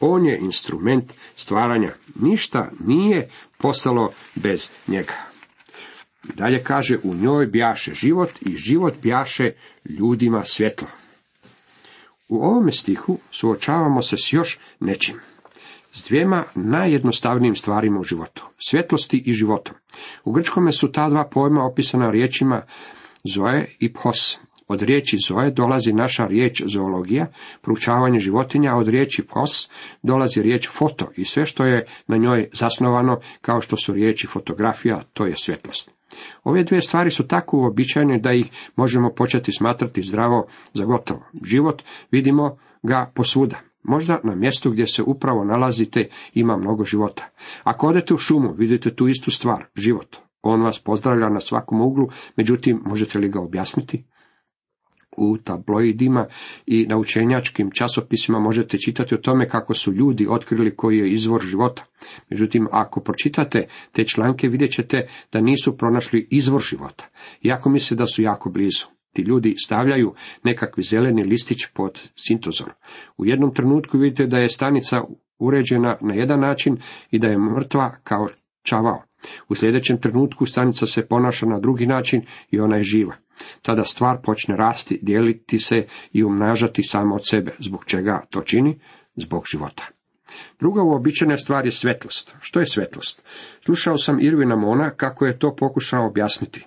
On 0.00 0.26
je 0.26 0.38
instrument 0.38 1.12
stvaranja. 1.36 1.90
Ništa 2.20 2.70
nije 2.86 3.28
postalo 3.58 4.12
bez 4.34 4.68
njega. 4.88 5.14
Dalje 6.34 6.64
kaže, 6.64 6.98
u 7.02 7.14
njoj 7.14 7.46
bjaše 7.46 7.94
život 7.94 8.30
i 8.40 8.56
život 8.56 8.94
bjaše 9.02 9.50
ljudima 9.84 10.44
svjetlo. 10.44 10.88
U 12.28 12.36
ovome 12.36 12.72
stihu 12.72 13.18
suočavamo 13.30 14.02
se 14.02 14.16
s 14.16 14.32
još 14.32 14.58
nečim. 14.80 15.14
S 15.92 16.08
dvijema 16.08 16.44
najjednostavnijim 16.54 17.54
stvarima 17.54 18.00
u 18.00 18.04
životu. 18.04 18.46
Svjetlosti 18.56 19.22
i 19.26 19.32
životom. 19.32 19.74
U 20.24 20.32
grčkome 20.32 20.72
su 20.72 20.92
ta 20.92 21.08
dva 21.08 21.28
pojma 21.32 21.64
opisana 21.64 22.10
riječima 22.10 22.62
zoe 23.24 23.66
i 23.78 23.92
pos. 23.92 24.38
Od 24.68 24.82
riječi 24.82 25.16
zoe 25.28 25.50
dolazi 25.50 25.92
naša 25.92 26.26
riječ 26.26 26.62
zoologija, 26.66 27.26
proučavanje 27.62 28.18
životinja, 28.18 28.72
a 28.72 28.76
od 28.76 28.88
riječi 28.88 29.22
pos 29.34 29.70
dolazi 30.02 30.42
riječ 30.42 30.68
foto 30.68 31.10
i 31.16 31.24
sve 31.24 31.46
što 31.46 31.64
je 31.64 31.86
na 32.06 32.16
njoj 32.16 32.48
zasnovano, 32.52 33.20
kao 33.40 33.60
što 33.60 33.76
su 33.76 33.94
riječi 33.94 34.26
fotografija, 34.26 35.02
to 35.12 35.26
je 35.26 35.36
svjetlost. 35.36 35.90
Ove 36.44 36.64
dvije 36.64 36.80
stvari 36.80 37.10
su 37.10 37.26
tako 37.26 37.58
uobičajene 37.58 38.18
da 38.18 38.32
ih 38.32 38.72
možemo 38.76 39.10
početi 39.16 39.52
smatrati 39.52 40.02
zdravo 40.02 40.46
za 40.74 40.84
gotovo. 40.84 41.26
Život 41.44 41.82
vidimo 42.10 42.56
ga 42.82 43.12
posvuda. 43.14 43.56
Možda 43.82 44.20
na 44.24 44.34
mjestu 44.34 44.70
gdje 44.70 44.86
se 44.86 45.02
upravo 45.02 45.44
nalazite 45.44 46.08
ima 46.34 46.56
mnogo 46.56 46.84
života. 46.84 47.30
Ako 47.64 47.88
odete 47.88 48.14
u 48.14 48.18
šumu, 48.18 48.52
vidite 48.52 48.94
tu 48.94 49.08
istu 49.08 49.30
stvar, 49.30 49.64
život. 49.76 50.16
On 50.42 50.62
vas 50.62 50.78
pozdravlja 50.78 51.28
na 51.28 51.40
svakom 51.40 51.80
uglu, 51.80 52.08
međutim, 52.36 52.82
možete 52.84 53.18
li 53.18 53.28
ga 53.28 53.40
objasniti? 53.40 54.04
U 55.16 55.38
tabloidima 55.38 56.26
i 56.66 56.86
na 56.86 56.96
učenjačkim 56.96 57.70
časopisima 57.70 58.38
možete 58.38 58.78
čitati 58.78 59.14
o 59.14 59.18
tome 59.18 59.48
kako 59.48 59.74
su 59.74 59.92
ljudi 59.92 60.26
otkrili 60.30 60.76
koji 60.76 60.98
je 60.98 61.12
izvor 61.12 61.42
života. 61.42 61.84
Međutim, 62.30 62.68
ako 62.72 63.00
pročitate 63.00 63.66
te 63.92 64.04
članke 64.04 64.48
vidjet 64.48 64.72
ćete 64.72 65.08
da 65.32 65.40
nisu 65.40 65.76
pronašli 65.76 66.28
izvor 66.30 66.62
života, 66.62 67.04
iako 67.42 67.70
misle 67.70 67.96
da 67.96 68.06
su 68.06 68.22
jako 68.22 68.50
blizu. 68.50 68.86
Ti 69.12 69.22
ljudi 69.22 69.54
stavljaju 69.64 70.14
nekakvi 70.44 70.82
zeleni 70.82 71.24
listić 71.24 71.66
pod 71.74 72.00
sintozor. 72.16 72.72
U 73.16 73.26
jednom 73.26 73.54
trenutku 73.54 73.98
vidite 73.98 74.26
da 74.26 74.38
je 74.38 74.48
stanica 74.48 75.02
uređena 75.38 75.96
na 76.00 76.14
jedan 76.14 76.40
način 76.40 76.76
i 77.10 77.18
da 77.18 77.26
je 77.26 77.38
mrtva 77.38 77.96
kao 78.04 78.28
čavao. 78.62 79.02
U 79.48 79.54
sljedećem 79.54 80.00
trenutku 80.00 80.46
stanica 80.46 80.86
se 80.86 81.06
ponaša 81.06 81.46
na 81.46 81.60
drugi 81.60 81.86
način 81.86 82.22
i 82.50 82.60
ona 82.60 82.76
je 82.76 82.82
živa. 82.82 83.14
Tada 83.62 83.84
stvar 83.84 84.18
počne 84.22 84.56
rasti, 84.56 84.98
dijeliti 85.02 85.58
se 85.58 85.86
i 86.12 86.24
umnažati 86.24 86.82
samo 86.82 87.14
od 87.14 87.28
sebe. 87.28 87.52
Zbog 87.58 87.84
čega 87.84 88.26
to 88.30 88.42
čini? 88.42 88.80
Zbog 89.16 89.44
života. 89.52 89.86
Druga 90.60 90.82
uobičajena 90.82 91.36
stvar 91.36 91.66
je 91.66 91.72
svetlost. 91.72 92.34
Što 92.40 92.60
je 92.60 92.66
svetlost? 92.66 93.22
Slušao 93.64 93.96
sam 93.96 94.20
Irvina 94.20 94.56
Mona 94.56 94.90
kako 94.90 95.26
je 95.26 95.38
to 95.38 95.56
pokušao 95.56 96.06
objasniti. 96.06 96.66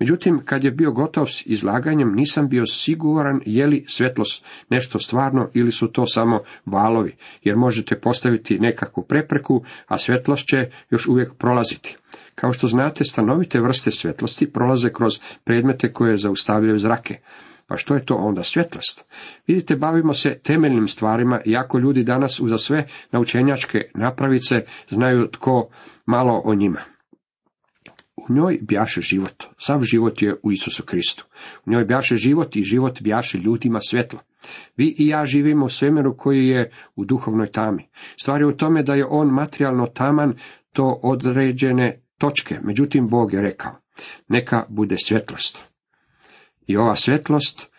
Međutim, 0.00 0.40
kad 0.44 0.64
je 0.64 0.70
bio 0.70 0.92
gotov 0.92 1.26
s 1.26 1.46
izlaganjem, 1.46 2.14
nisam 2.14 2.48
bio 2.48 2.66
siguran 2.66 3.40
je 3.46 3.66
li 3.66 3.84
svetlost 3.88 4.44
nešto 4.68 4.98
stvarno 4.98 5.50
ili 5.54 5.72
su 5.72 5.88
to 5.88 6.06
samo 6.06 6.40
valovi, 6.66 7.16
jer 7.42 7.56
možete 7.56 8.00
postaviti 8.00 8.58
nekakvu 8.58 9.04
prepreku, 9.04 9.64
a 9.86 9.98
svetlost 9.98 10.46
će 10.46 10.70
još 10.90 11.06
uvijek 11.06 11.34
prolaziti. 11.34 11.96
Kao 12.40 12.52
što 12.52 12.66
znate, 12.66 13.04
stanovite 13.04 13.60
vrste 13.60 13.90
svjetlosti 13.90 14.52
prolaze 14.52 14.92
kroz 14.92 15.20
predmete 15.44 15.92
koje 15.92 16.18
zaustavljaju 16.18 16.78
zrake. 16.78 17.18
Pa 17.66 17.76
što 17.76 17.94
je 17.94 18.04
to 18.04 18.14
onda 18.14 18.42
svjetlost? 18.42 19.04
Vidite, 19.46 19.76
bavimo 19.76 20.14
se 20.14 20.38
temeljnim 20.44 20.88
stvarima, 20.88 21.40
iako 21.46 21.78
ljudi 21.78 22.04
danas 22.04 22.40
uza 22.40 22.58
sve 22.58 22.86
naučenjačke 23.12 23.78
napravice 23.94 24.64
znaju 24.90 25.28
tko 25.30 25.68
malo 26.06 26.42
o 26.44 26.54
njima. 26.54 26.80
U 28.16 28.34
njoj 28.34 28.58
bjaše 28.62 29.00
život. 29.00 29.44
Sav 29.58 29.82
život 29.82 30.22
je 30.22 30.36
u 30.42 30.52
Isusu 30.52 30.82
Kristu. 30.82 31.26
U 31.66 31.70
njoj 31.70 31.84
bjaše 31.84 32.16
život 32.16 32.56
i 32.56 32.62
život 32.62 33.02
bjaše 33.02 33.38
ljudima 33.38 33.78
svjetlo. 33.80 34.20
Vi 34.76 34.94
i 34.98 35.06
ja 35.08 35.24
živimo 35.24 35.64
u 35.64 35.68
svemiru 35.68 36.16
koji 36.16 36.46
je 36.46 36.70
u 36.96 37.04
duhovnoj 37.04 37.50
tami. 37.50 37.88
Stvar 38.20 38.40
je 38.40 38.46
u 38.46 38.56
tome 38.56 38.82
da 38.82 38.94
je 38.94 39.06
on 39.10 39.28
materijalno 39.28 39.86
taman 39.86 40.34
to 40.72 41.00
određene 41.02 42.00
točke. 42.20 42.58
Međutim, 42.62 43.08
Bog 43.08 43.32
je 43.32 43.40
rekao, 43.40 43.72
neka 44.28 44.64
bude 44.68 44.96
svjetlost. 44.98 45.62
I 46.66 46.76
ova 46.76 46.96
svjetlost 46.96 47.70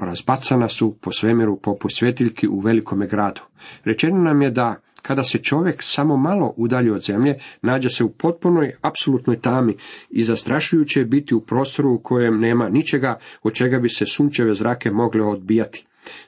razbacana 0.00 0.68
su 0.68 0.98
po 1.00 1.12
svemiru 1.12 1.60
poput 1.60 1.92
svjetiljki 1.94 2.48
u 2.48 2.60
velikome 2.60 3.06
gradu. 3.06 3.40
Rečeno 3.84 4.22
nam 4.22 4.42
je 4.42 4.50
da 4.50 4.80
kada 5.02 5.22
se 5.22 5.38
čovjek 5.38 5.82
samo 5.82 6.16
malo 6.16 6.54
udalji 6.56 6.90
od 6.90 7.02
zemlje, 7.02 7.38
nađe 7.62 7.88
se 7.88 8.04
u 8.04 8.12
potpunoj, 8.12 8.76
apsolutnoj 8.82 9.40
tami 9.40 9.76
i 10.10 10.24
zastrašujuće 10.24 11.00
je 11.00 11.06
biti 11.06 11.34
u 11.34 11.40
prostoru 11.40 11.94
u 11.94 11.98
kojem 11.98 12.40
nema 12.40 12.68
ničega 12.68 13.18
od 13.42 13.52
čega 13.52 13.78
bi 13.78 13.88
se 13.88 14.06
sunčeve 14.06 14.54
zrake 14.54 14.90
mogle 14.90 15.24
odbijati. 15.24 15.86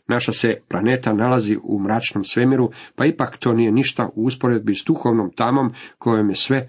Naša 0.09 0.33
se 0.33 0.49
planeta 0.69 1.13
nalazi 1.13 1.59
u 1.63 1.79
mračnom 1.79 2.25
svemiru, 2.25 2.71
pa 2.95 3.07
ipak 3.07 3.37
to 3.37 3.53
nije 3.53 3.73
ništa 3.73 4.09
u 4.15 4.25
usporedbi 4.25 4.75
s 4.75 4.85
duhovnom 4.85 5.31
tamom 5.31 5.73
kojom 5.99 6.29
je 6.29 6.35
sve 6.35 6.69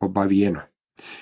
obavijeno. 0.00 0.60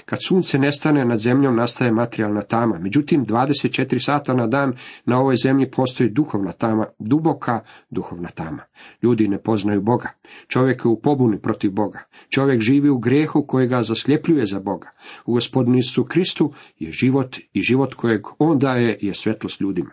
Kad 0.04 0.18
sunce 0.24 0.58
nestane 0.58 1.04
nad 1.04 1.18
zemljom 1.18 1.56
nastaje 1.56 1.92
materijalna 1.92 2.42
tama. 2.42 2.78
Međutim, 2.78 3.26
24 3.26 4.04
sata 4.04 4.34
na 4.34 4.46
dan 4.46 4.72
na 5.04 5.18
ovoj 5.18 5.36
zemlji 5.36 5.70
postoji 5.70 6.10
duhovna 6.10 6.52
tama, 6.52 6.86
duboka 6.98 7.60
duhovna 7.90 8.28
tama. 8.28 8.62
Ljudi 9.02 9.28
ne 9.28 9.38
poznaju 9.38 9.82
Boga. 9.82 10.10
Čovjek 10.48 10.84
je 10.84 10.88
u 10.88 11.00
pobuni 11.00 11.38
protiv 11.38 11.70
Boga. 11.70 12.04
Čovjek 12.28 12.60
živi 12.60 12.88
u 12.90 12.98
grehu 12.98 13.46
koji 13.46 13.68
ga 13.68 13.82
zasljepljuje 13.82 14.46
za 14.46 14.60
Boga. 14.60 14.90
U 15.26 15.32
gospodinu 15.32 15.78
Isu 15.78 16.04
Kristu 16.04 16.52
je 16.78 16.92
život 16.92 17.36
i 17.52 17.62
život 17.62 17.94
kojeg 17.94 18.20
on 18.38 18.58
daje 18.58 18.98
je 19.00 19.14
svetlost 19.14 19.60
ljudima. 19.60 19.90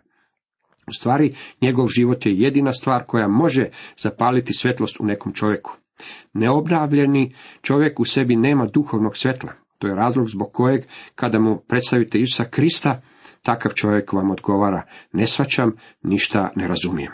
U 0.88 0.94
stvari, 0.94 1.36
njegov 1.62 1.88
život 1.88 2.26
je 2.26 2.40
jedina 2.40 2.74
stvar 2.74 3.04
koja 3.08 3.28
može 3.28 3.70
zapaliti 3.98 4.54
svetlost 4.54 5.00
u 5.00 5.06
nekom 5.06 5.34
čovjeku. 5.34 5.78
Neobravljeni 6.34 7.36
čovjek 7.62 8.00
u 8.00 8.06
sebi 8.06 8.36
nema 8.36 8.66
duhovnog 8.66 9.18
svjetla. 9.18 9.52
To 9.78 9.88
je 9.88 9.96
razlog 9.96 10.30
zbog 10.30 10.52
kojeg, 10.54 10.84
kada 11.16 11.40
mu 11.40 11.62
predstavite 11.68 12.20
Isusa 12.20 12.44
Krista, 12.44 13.02
takav 13.42 13.72
čovjek 13.72 14.14
vam 14.14 14.32
odgovara, 14.32 14.82
ne 15.12 15.28
svačam, 15.28 15.76
ništa 16.04 16.52
ne 16.56 16.68
razumijem. 16.68 17.12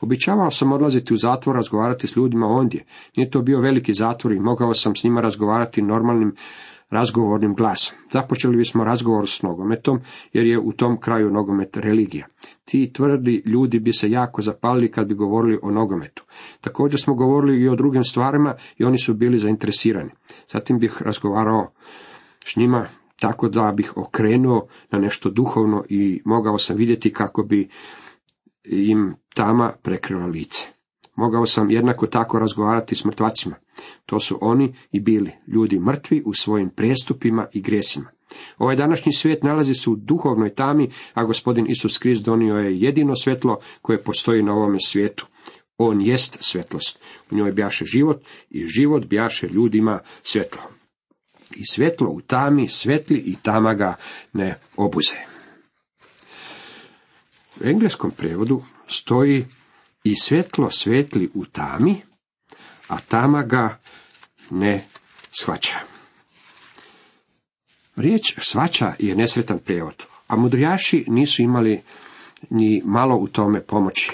Običavao 0.00 0.50
sam 0.50 0.72
odlaziti 0.72 1.14
u 1.14 1.16
zatvor 1.16 1.56
razgovarati 1.56 2.06
s 2.06 2.16
ljudima 2.16 2.46
ondje. 2.46 2.84
Nije 3.16 3.30
to 3.30 3.42
bio 3.42 3.60
veliki 3.60 3.94
zatvor 3.94 4.32
i 4.32 4.40
mogao 4.40 4.74
sam 4.74 4.96
s 4.96 5.04
njima 5.04 5.20
razgovarati 5.20 5.82
normalnim 5.82 6.34
razgovornim 6.90 7.54
glasom. 7.54 7.98
Započeli 8.10 8.56
bismo 8.56 8.84
razgovor 8.84 9.28
s 9.28 9.42
nogometom, 9.42 10.00
jer 10.32 10.46
je 10.46 10.58
u 10.58 10.72
tom 10.72 11.00
kraju 11.00 11.30
nogomet 11.30 11.76
religija. 11.76 12.26
Ti 12.64 12.92
tvrdi 12.92 13.42
ljudi 13.46 13.78
bi 13.78 13.92
se 13.92 14.10
jako 14.10 14.42
zapalili 14.42 14.90
kad 14.90 15.06
bi 15.06 15.14
govorili 15.14 15.58
o 15.62 15.70
nogometu. 15.70 16.24
Također 16.60 17.00
smo 17.00 17.14
govorili 17.14 17.60
i 17.60 17.68
o 17.68 17.76
drugim 17.76 18.04
stvarima 18.04 18.54
i 18.76 18.84
oni 18.84 18.98
su 18.98 19.14
bili 19.14 19.38
zainteresirani. 19.38 20.10
Zatim 20.52 20.78
bih 20.78 21.02
razgovarao 21.02 21.72
s 22.44 22.56
njima 22.56 22.86
tako 23.20 23.48
da 23.48 23.72
bih 23.76 23.92
okrenuo 23.96 24.66
na 24.90 24.98
nešto 24.98 25.30
duhovno 25.30 25.84
i 25.88 26.22
mogao 26.24 26.58
sam 26.58 26.76
vidjeti 26.76 27.12
kako 27.12 27.42
bi 27.42 27.68
im 28.64 29.14
tama 29.34 29.72
prekrila 29.82 30.26
lice. 30.26 30.77
Mogao 31.18 31.46
sam 31.46 31.70
jednako 31.70 32.06
tako 32.06 32.38
razgovarati 32.38 32.96
s 32.96 33.04
mrtvacima. 33.04 33.56
To 34.06 34.18
su 34.18 34.38
oni 34.40 34.74
i 34.92 35.00
bili, 35.00 35.32
ljudi 35.46 35.78
mrtvi 35.78 36.22
u 36.26 36.34
svojim 36.34 36.70
prestupima 36.70 37.46
i 37.52 37.60
grijesima. 37.60 38.10
Ovaj 38.58 38.76
današnji 38.76 39.12
svijet 39.12 39.42
nalazi 39.42 39.74
se 39.74 39.90
u 39.90 39.96
duhovnoj 39.96 40.54
tami, 40.54 40.90
a 41.14 41.24
gospodin 41.24 41.66
Isus 41.68 41.98
Krist 41.98 42.24
donio 42.24 42.54
je 42.54 42.80
jedino 42.80 43.14
svjetlo 43.14 43.58
koje 43.82 44.02
postoji 44.02 44.42
na 44.42 44.52
ovome 44.52 44.78
svijetu. 44.80 45.26
On 45.78 46.00
jest 46.00 46.36
svjetlost. 46.40 47.00
U 47.30 47.34
njoj 47.34 47.52
bjaše 47.52 47.84
život 47.84 48.22
i 48.50 48.66
život 48.66 49.06
bjaše 49.06 49.48
ljudima 49.48 50.00
svjetlo. 50.22 50.62
I 51.56 51.66
svjetlo 51.66 52.08
u 52.08 52.20
tami 52.20 52.68
svetli 52.68 53.16
i 53.16 53.36
tama 53.42 53.74
ga 53.74 53.94
ne 54.32 54.58
obuze. 54.76 55.14
U 57.60 57.64
engleskom 57.64 58.10
prijevodu 58.10 58.62
stoji 58.86 59.44
i 60.04 60.14
svjetlo 60.16 60.70
svetli 60.70 61.30
u 61.34 61.44
tami, 61.44 62.02
a 62.88 62.98
tama 63.08 63.42
ga 63.42 63.78
ne 64.50 64.84
shvaća. 65.40 65.78
Riječ 67.96 68.34
svača 68.38 68.94
je 68.98 69.16
nesretan 69.16 69.58
prijevod, 69.58 70.06
a 70.26 70.36
mudrijaši 70.36 71.04
nisu 71.08 71.42
imali 71.42 71.82
ni 72.50 72.82
malo 72.84 73.16
u 73.16 73.28
tome 73.28 73.62
pomoći. 73.62 74.12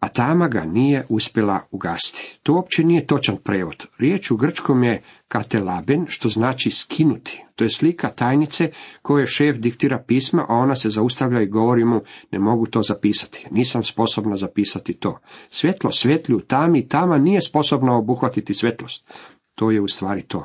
A 0.00 0.08
tama 0.08 0.48
ga 0.48 0.64
nije 0.64 1.06
uspjela 1.08 1.60
ugasiti. 1.70 2.38
To 2.42 2.54
uopće 2.54 2.84
nije 2.84 3.06
točan 3.06 3.36
prevod. 3.36 3.86
Riječ 3.98 4.30
u 4.30 4.36
grčkom 4.36 4.84
je 4.84 5.02
katelaben, 5.28 6.04
što 6.08 6.28
znači 6.28 6.70
skinuti. 6.70 7.44
To 7.54 7.64
je 7.64 7.70
slika 7.70 8.08
tajnice 8.08 8.70
koje 9.02 9.26
šef 9.26 9.56
diktira 9.56 10.04
pisma, 10.06 10.46
a 10.48 10.54
ona 10.54 10.74
se 10.74 10.90
zaustavlja 10.90 11.42
i 11.42 11.46
govori 11.46 11.84
mu 11.84 12.00
ne 12.32 12.38
mogu 12.38 12.66
to 12.66 12.82
zapisati. 12.82 13.46
Nisam 13.50 13.82
sposobna 13.82 14.36
zapisati 14.36 14.92
to. 14.92 15.18
Svjetlo 15.48 15.90
svjetlju 15.90 16.40
tami, 16.40 16.88
tama 16.88 17.18
nije 17.18 17.40
sposobna 17.40 17.96
obuhvatiti 17.96 18.54
svjetlost. 18.54 19.10
To 19.54 19.70
je 19.70 19.80
u 19.80 19.88
stvari 19.88 20.22
to. 20.22 20.44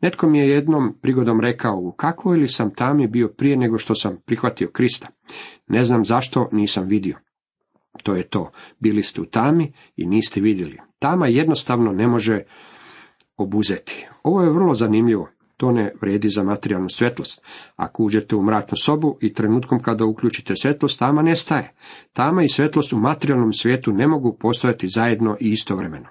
Netko 0.00 0.28
mi 0.28 0.38
je 0.38 0.48
jednom 0.48 0.98
prigodom 1.00 1.40
rekao, 1.40 1.76
u 1.76 1.92
kakvoj 1.92 2.38
li 2.38 2.48
sam 2.48 2.74
tami 2.74 3.06
bio 3.06 3.28
prije 3.28 3.56
nego 3.56 3.78
što 3.78 3.94
sam 3.94 4.16
prihvatio 4.26 4.70
Krista. 4.72 5.08
Ne 5.68 5.84
znam 5.84 6.04
zašto 6.04 6.48
nisam 6.52 6.86
vidio. 6.86 7.16
To 8.02 8.14
je 8.14 8.28
to. 8.28 8.50
Bili 8.78 9.02
ste 9.02 9.20
u 9.20 9.24
tami 9.24 9.72
i 9.96 10.06
niste 10.06 10.40
vidjeli. 10.40 10.78
Tama 10.98 11.26
jednostavno 11.26 11.92
ne 11.92 12.08
može 12.08 12.42
obuzeti. 13.36 14.06
Ovo 14.22 14.42
je 14.42 14.52
vrlo 14.52 14.74
zanimljivo. 14.74 15.28
To 15.56 15.72
ne 15.72 15.92
vredi 16.00 16.28
za 16.28 16.42
materijalnu 16.42 16.88
svjetlost. 16.88 17.44
Ako 17.76 18.02
uđete 18.02 18.36
u 18.36 18.42
mračnu 18.42 18.76
sobu 18.76 19.18
i 19.20 19.32
trenutkom 19.32 19.82
kada 19.82 20.04
uključite 20.04 20.54
svjetlost, 20.56 20.98
tama 20.98 21.22
nestaje. 21.22 21.72
Tama 22.12 22.42
i 22.42 22.48
svjetlost 22.48 22.92
u 22.92 22.98
materijalnom 22.98 23.52
svijetu 23.52 23.92
ne 23.92 24.08
mogu 24.08 24.36
postojati 24.40 24.88
zajedno 24.88 25.36
i 25.40 25.50
istovremeno. 25.50 26.08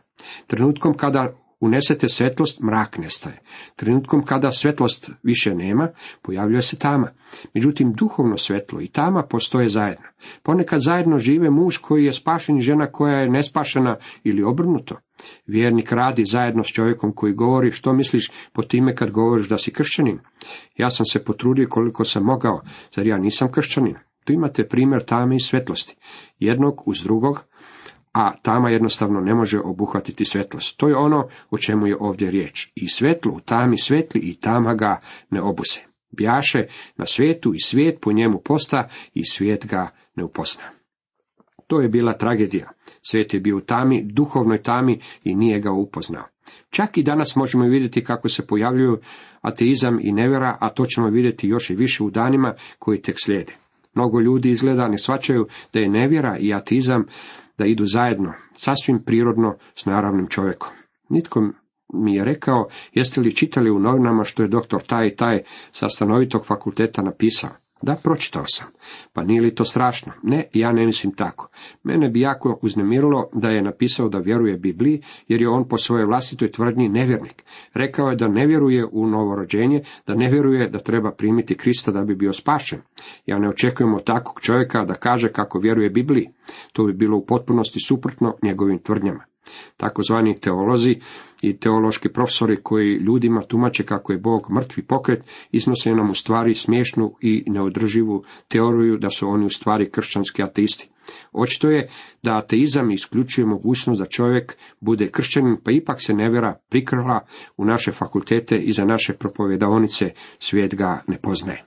Trenutkom 0.48 0.94
kada 0.94 1.34
unesete 1.62 2.10
svjetlost, 2.10 2.62
mrak 2.62 2.98
nestaje. 2.98 3.42
Trenutkom 3.76 4.26
kada 4.26 4.52
svjetlost 4.52 5.12
više 5.24 5.56
nema, 5.56 5.88
pojavljuje 6.22 6.62
se 6.62 6.80
tama. 6.80 7.12
Međutim, 7.54 7.94
duhovno 7.94 8.38
svjetlo 8.38 8.82
i 8.82 8.88
tama 8.88 9.24
postoje 9.30 9.70
zajedno. 9.70 10.06
Ponekad 10.44 10.80
zajedno 10.82 11.20
žive 11.20 11.50
muž 11.50 11.78
koji 11.78 12.06
je 12.06 12.14
spašen 12.14 12.58
i 12.58 12.62
žena 12.62 12.92
koja 12.92 13.18
je 13.18 13.30
nespašena 13.30 13.98
ili 14.24 14.44
obrnuto. 14.44 14.96
Vjernik 15.46 15.92
radi 15.92 16.26
zajedno 16.26 16.64
s 16.64 16.68
čovjekom 16.68 17.14
koji 17.16 17.34
govori 17.34 17.72
što 17.72 17.94
misliš 17.94 18.32
po 18.54 18.62
time 18.62 18.96
kad 18.96 19.12
govoriš 19.12 19.50
da 19.50 19.58
si 19.58 19.74
kršćanin. 19.74 20.20
Ja 20.78 20.90
sam 20.90 21.06
se 21.06 21.24
potrudio 21.24 21.68
koliko 21.70 22.04
sam 22.04 22.24
mogao, 22.24 22.62
zar 22.96 23.08
ja 23.08 23.18
nisam 23.18 23.52
kršćanin. 23.52 23.96
Tu 24.24 24.34
imate 24.34 24.68
primjer 24.68 25.06
tame 25.06 25.36
i 25.36 25.40
svjetlosti. 25.40 25.96
Jednog 26.40 26.88
uz 26.88 27.04
drugog, 27.04 27.44
a 28.14 28.34
tama 28.42 28.70
jednostavno 28.70 29.20
ne 29.20 29.34
može 29.34 29.60
obuhvatiti 29.60 30.26
svjetlost. 30.26 30.78
To 30.78 30.88
je 30.88 30.96
ono 30.96 31.28
o 31.50 31.58
čemu 31.58 31.88
je 31.88 31.98
ovdje 32.00 32.32
riječ. 32.32 32.72
I 32.76 32.88
svetlo 32.88 33.32
u 33.32 33.40
tami 33.40 33.78
svetli 33.78 34.22
i 34.22 34.36
tama 34.36 34.74
ga 34.74 35.02
ne 35.30 35.42
obuse. 35.42 35.80
Bjaše 36.18 36.66
na 36.98 37.06
svijetu 37.06 37.54
i 37.54 37.60
svijet 37.60 37.98
po 38.02 38.12
njemu 38.12 38.42
posta 38.46 38.90
i 39.14 39.26
svijet 39.26 39.66
ga 39.66 39.90
ne 40.16 40.24
upozna. 40.24 40.64
To 41.68 41.82
je 41.82 41.90
bila 41.90 42.14
tragedija. 42.14 42.72
Svijet 43.02 43.34
je 43.34 43.40
bio 43.40 43.58
u 43.58 43.62
tami, 43.62 44.04
duhovnoj 44.04 44.62
tami 44.62 45.00
i 45.24 45.36
nije 45.36 45.60
ga 45.60 45.72
upoznao. 45.72 46.24
Čak 46.70 46.98
i 46.98 47.04
danas 47.04 47.36
možemo 47.36 47.66
vidjeti 47.66 48.04
kako 48.04 48.30
se 48.30 48.48
pojavljuju 48.48 49.00
ateizam 49.42 50.00
i 50.02 50.12
nevjera, 50.12 50.58
a 50.60 50.70
to 50.70 50.86
ćemo 50.86 51.10
vidjeti 51.10 51.48
još 51.48 51.70
i 51.70 51.76
više 51.76 52.04
u 52.04 52.10
danima 52.10 52.54
koji 52.80 53.02
tek 53.02 53.16
slijede. 53.20 53.54
Mnogo 53.94 54.20
ljudi 54.20 54.50
izgleda 54.50 54.88
ne 54.88 54.98
svačaju 54.98 55.48
da 55.74 55.80
je 55.80 55.90
nevjera 55.90 56.38
i 56.38 56.54
ateizam 56.54 57.06
da 57.62 57.66
idu 57.66 57.86
zajedno, 57.86 58.34
sasvim 58.54 59.04
prirodno 59.06 59.58
s 59.76 59.86
naravnim 59.86 60.28
čovjekom. 60.28 60.70
Nitko 61.10 61.50
mi 61.94 62.16
je 62.16 62.26
rekao, 62.26 62.68
jeste 62.94 63.22
li 63.22 63.36
čitali 63.36 63.72
u 63.72 63.80
novinama 63.80 64.24
što 64.24 64.44
je 64.44 64.48
doktor 64.48 64.82
taj 64.82 65.08
i 65.08 65.16
taj 65.16 65.44
sa 65.72 65.90
stanovitog 65.90 66.46
fakulteta 66.46 67.02
napisao. 67.02 67.50
Da, 67.82 67.96
pročitao 68.04 68.44
sam. 68.48 68.68
Pa 69.14 69.24
nije 69.24 69.42
li 69.42 69.56
to 69.56 69.66
strašno? 69.66 70.12
Ne, 70.24 70.48
ja 70.54 70.72
ne 70.72 70.86
mislim 70.86 71.14
tako. 71.14 71.50
Mene 71.84 72.10
bi 72.10 72.20
jako 72.20 72.60
uznemirilo 72.62 73.30
da 73.34 73.50
je 73.50 73.62
napisao 73.62 74.10
da 74.10 74.18
vjeruje 74.18 74.58
Bibliji, 74.58 75.02
jer 75.28 75.42
je 75.42 75.50
on 75.50 75.68
po 75.68 75.78
svojoj 75.78 76.06
vlastitoj 76.06 76.52
tvrdnji 76.52 76.90
nevjernik. 76.90 77.44
Rekao 77.74 78.10
je 78.10 78.16
da 78.16 78.28
ne 78.28 78.48
vjeruje 78.48 78.86
u 78.92 79.08
novorođenje, 79.08 79.84
da 80.08 80.16
ne 80.16 80.32
vjeruje 80.32 80.70
da 80.70 80.80
treba 80.80 81.12
primiti 81.12 81.58
Krista 81.58 81.92
da 81.92 82.04
bi 82.04 82.16
bio 82.16 82.34
spašen. 82.34 82.80
Ja 83.26 83.40
ne 83.40 83.50
očekujem 83.50 83.94
od 83.94 84.04
takvog 84.04 84.42
čovjeka 84.42 84.86
da 84.86 84.94
kaže 84.94 85.28
kako 85.28 85.60
vjeruje 85.60 85.90
Bibliji. 85.90 86.30
To 86.74 86.84
bi 86.84 86.94
bilo 86.94 87.18
u 87.18 87.26
potpunosti 87.26 87.80
suprotno 87.80 88.36
njegovim 88.44 88.80
tvrdnjama. 88.80 89.31
Takozvani 89.78 90.40
teolozi 90.40 90.96
i 91.42 91.58
teološki 91.58 92.10
profesori 92.10 92.58
koji 92.64 92.94
ljudima 92.94 93.42
tumače 93.42 93.86
kako 93.86 94.14
je 94.14 94.20
Bog 94.20 94.52
mrtvi 94.52 94.84
pokret, 94.84 95.24
iznose 95.52 95.92
nam 95.92 96.10
u 96.10 96.14
stvari 96.14 96.54
smiješnu 96.54 97.16
i 97.22 97.44
neodrživu 97.48 98.24
teoriju 98.48 98.98
da 98.98 99.10
su 99.10 99.28
oni 99.28 99.46
u 99.46 99.50
stvari 99.50 99.92
kršćanski 99.92 100.44
ateisti. 100.44 100.90
Očito 101.32 101.70
je 101.70 101.90
da 102.24 102.38
ateizam 102.38 102.92
isključuje 102.92 103.46
mogućnost 103.46 104.00
da 104.00 104.06
čovjek 104.06 104.58
bude 104.80 105.10
kršćanin, 105.12 105.58
pa 105.64 105.72
ipak 105.72 106.02
se 106.02 106.14
nevjera 106.14 106.60
prikrla 106.70 107.26
u 107.58 107.66
naše 107.66 107.92
fakultete 107.92 108.58
i 108.58 108.72
za 108.72 108.86
naše 108.86 109.14
propovjedaonice, 109.14 110.12
svijet 110.40 110.76
ga 110.76 111.04
ne 111.08 111.18
poznaje. 111.22 111.66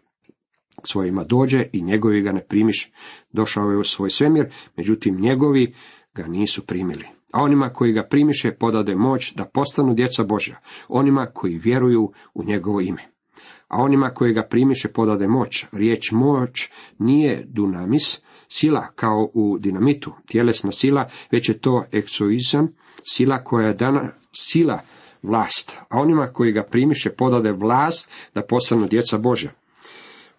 Svojima 0.85 1.25
dođe 1.25 1.59
i 1.73 1.83
njegovi 1.83 2.23
ga 2.23 2.33
ne 2.33 2.47
primiš. 2.49 2.93
Došao 3.33 3.71
je 3.71 3.79
u 3.79 3.85
svoj 3.85 4.11
svemir, 4.11 4.47
međutim 4.77 5.21
njegovi 5.21 5.75
ga 6.15 6.27
nisu 6.27 6.67
primili 6.67 7.05
a 7.35 7.43
onima 7.43 7.69
koji 7.69 7.93
ga 7.93 8.07
primiše 8.11 8.51
podade 8.51 8.95
moć 8.95 9.35
da 9.35 9.45
postanu 9.45 9.95
djeca 9.95 10.25
Božja, 10.25 10.61
onima 10.89 11.27
koji 11.35 11.59
vjeruju 11.59 12.13
u 12.35 12.45
njegovo 12.45 12.81
ime. 12.81 13.03
A 13.69 13.83
onima 13.83 14.11
koji 14.11 14.33
ga 14.33 14.47
primiše 14.51 14.89
podade 14.89 15.29
moć, 15.29 15.67
riječ 15.73 16.13
moć 16.13 16.69
nije 16.99 17.45
dunamis, 17.47 18.21
sila 18.49 18.87
kao 18.95 19.31
u 19.35 19.59
dinamitu, 19.59 20.13
tjelesna 20.27 20.73
sila, 20.73 21.09
već 21.31 21.49
je 21.49 21.59
to 21.59 21.85
eksoizam, 21.93 22.69
sila 23.03 23.45
koja 23.45 23.67
je 23.67 23.75
dana, 23.75 24.11
sila 24.33 24.81
vlast, 25.23 25.79
a 25.89 26.01
onima 26.01 26.27
koji 26.27 26.53
ga 26.53 26.63
primiše 26.71 27.11
podade 27.11 27.53
vlast 27.53 28.11
da 28.35 28.43
postanu 28.43 28.87
djeca 28.87 29.19
Božja, 29.19 29.51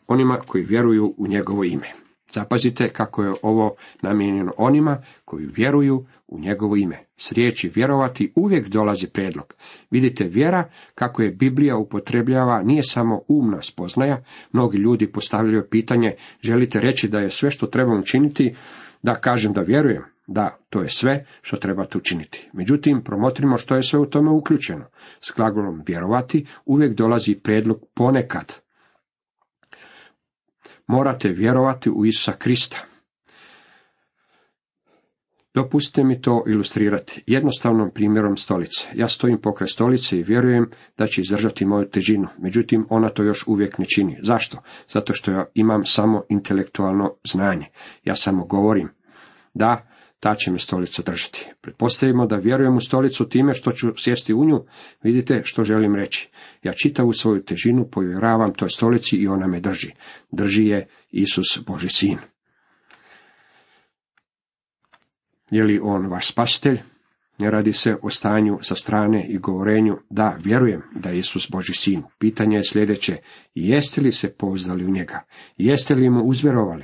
onima 0.08 0.38
koji 0.48 0.64
vjeruju 0.64 1.14
u 1.18 1.28
njegovo 1.28 1.64
ime. 1.64 2.05
Zapazite 2.32 2.90
kako 2.90 3.24
je 3.24 3.34
ovo 3.42 3.76
namijenjeno 4.02 4.54
onima 4.58 4.98
koji 5.26 5.46
vjeruju 5.46 6.06
u 6.28 6.40
njegovo 6.40 6.76
ime. 6.76 7.00
S 7.18 7.32
riječi 7.32 7.72
vjerovati 7.76 8.32
uvijek 8.36 8.68
dolazi 8.68 9.08
predlog. 9.08 9.54
Vidite, 9.92 10.24
vjera, 10.24 10.70
kako 10.96 11.22
je 11.22 11.32
Biblija 11.32 11.78
upotrebljava, 11.78 12.64
nije 12.64 12.84
samo 12.84 13.22
umna 13.28 13.62
spoznaja. 13.62 14.24
Mnogi 14.52 14.78
ljudi 14.78 15.12
postavljaju 15.12 15.68
pitanje, 15.72 16.16
želite 16.42 16.80
reći 16.80 17.08
da 17.08 17.20
je 17.20 17.30
sve 17.30 17.52
što 17.52 17.68
treba 17.68 18.00
učiniti, 18.00 18.56
da 19.04 19.16
kažem 19.16 19.54
da 19.54 19.62
vjerujem. 19.62 20.04
Da, 20.28 20.58
to 20.70 20.82
je 20.82 20.90
sve 20.90 21.26
što 21.42 21.58
trebate 21.58 21.98
učiniti. 21.98 22.50
Međutim, 22.54 23.02
promotrimo 23.04 23.58
što 23.58 23.76
je 23.76 23.84
sve 23.84 24.00
u 24.00 24.06
tome 24.06 24.32
uključeno. 24.32 24.86
S 25.22 25.34
glagolom 25.36 25.84
vjerovati 25.88 26.46
uvijek 26.66 26.94
dolazi 26.94 27.36
predlog 27.44 27.80
ponekad. 27.94 28.65
Morate 30.88 31.30
vjerovati 31.30 31.90
u 31.90 32.06
Isusa 32.06 32.32
Krista. 32.32 32.78
Dopustite 35.54 36.04
mi 36.04 36.22
to 36.22 36.44
ilustrirati 36.48 37.24
jednostavnom 37.28 37.92
primjerom 37.94 38.38
stolice. 38.38 38.88
Ja 38.94 39.08
stojim 39.08 39.42
pokraj 39.42 39.68
stolice 39.68 40.20
i 40.20 40.24
vjerujem 40.24 40.72
da 40.98 41.08
će 41.08 41.22
izdržati 41.22 41.66
moju 41.66 41.90
težinu, 41.90 42.28
međutim 42.38 42.86
ona 42.90 43.10
to 43.10 43.24
još 43.24 43.48
uvijek 43.48 43.78
ne 43.78 43.86
čini. 43.86 44.18
Zašto? 44.24 44.58
Zato 44.90 45.14
što 45.14 45.32
ja 45.32 45.46
imam 45.54 45.86
samo 45.86 46.24
intelektualno 46.30 47.16
znanje. 47.24 47.66
Ja 48.04 48.16
samo 48.16 48.46
govorim. 48.46 48.90
Da, 49.54 49.95
ta 50.20 50.36
će 50.36 50.52
me 50.52 50.60
stolica 50.60 51.02
držati. 51.02 51.46
Pretpostavimo 51.62 52.26
da 52.26 52.36
vjerujem 52.36 52.78
u 52.78 52.82
stolicu 52.82 53.30
time 53.30 53.54
što 53.54 53.72
ću 53.72 53.94
sjesti 53.98 54.34
u 54.34 54.46
nju. 54.46 54.66
Vidite 55.04 55.42
što 55.44 55.64
želim 55.64 55.96
reći. 55.96 56.30
Ja 56.64 56.74
čitavu 56.74 57.14
svoju 57.14 57.44
težinu 57.44 57.88
povjeravam 57.92 58.54
toj 58.54 58.70
stolici 58.70 59.18
i 59.18 59.28
ona 59.28 59.48
me 59.48 59.60
drži. 59.60 59.92
Drži 60.32 60.66
je 60.66 60.88
Isus 61.12 61.60
Boži 61.68 61.90
sin. 61.90 62.18
Je 65.52 65.64
li 65.64 65.80
on 65.84 66.08
vaš 66.08 66.28
spasitelj? 66.28 66.80
Ne 67.38 67.52
radi 67.52 67.74
se 67.74 67.96
o 68.02 68.10
stanju 68.10 68.60
sa 68.62 68.76
strane 68.76 69.28
i 69.30 69.38
govorenju 69.38 69.98
da 70.10 70.38
vjerujem 70.44 70.82
da 70.96 71.10
je 71.10 71.20
Isus 71.20 71.52
Boži 71.52 71.74
sin. 71.74 72.04
Pitanje 72.20 72.58
je 72.58 72.64
sljedeće, 72.64 73.18
jeste 73.56 74.02
li 74.02 74.12
se 74.12 74.34
pouzdali 74.34 74.86
u 74.86 74.92
njega? 74.92 75.24
Jeste 75.58 75.96
li 75.96 76.10
mu 76.10 76.24
uzvjerovali? 76.24 76.84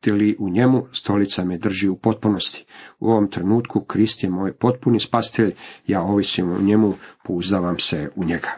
Počevajte 0.00 0.24
li 0.24 0.36
u 0.38 0.48
njemu, 0.48 0.86
stolica 0.92 1.44
me 1.44 1.58
drži 1.58 1.88
u 1.88 1.96
potpunosti. 1.96 2.64
U 3.00 3.10
ovom 3.10 3.30
trenutku 3.30 3.80
Krist 3.80 4.22
je 4.22 4.30
moj 4.30 4.52
potpuni 4.52 5.00
spasitelj, 5.00 5.54
ja 5.86 6.02
ovisim 6.02 6.50
o 6.50 6.60
njemu, 6.62 6.94
pouzdavam 7.24 7.78
se 7.78 8.10
u 8.16 8.24
njega. 8.24 8.50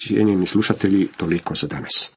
Cijenjeni 0.00 0.46
slušatelji, 0.46 1.08
toliko 1.16 1.54
za 1.54 1.66
danas. 1.66 2.12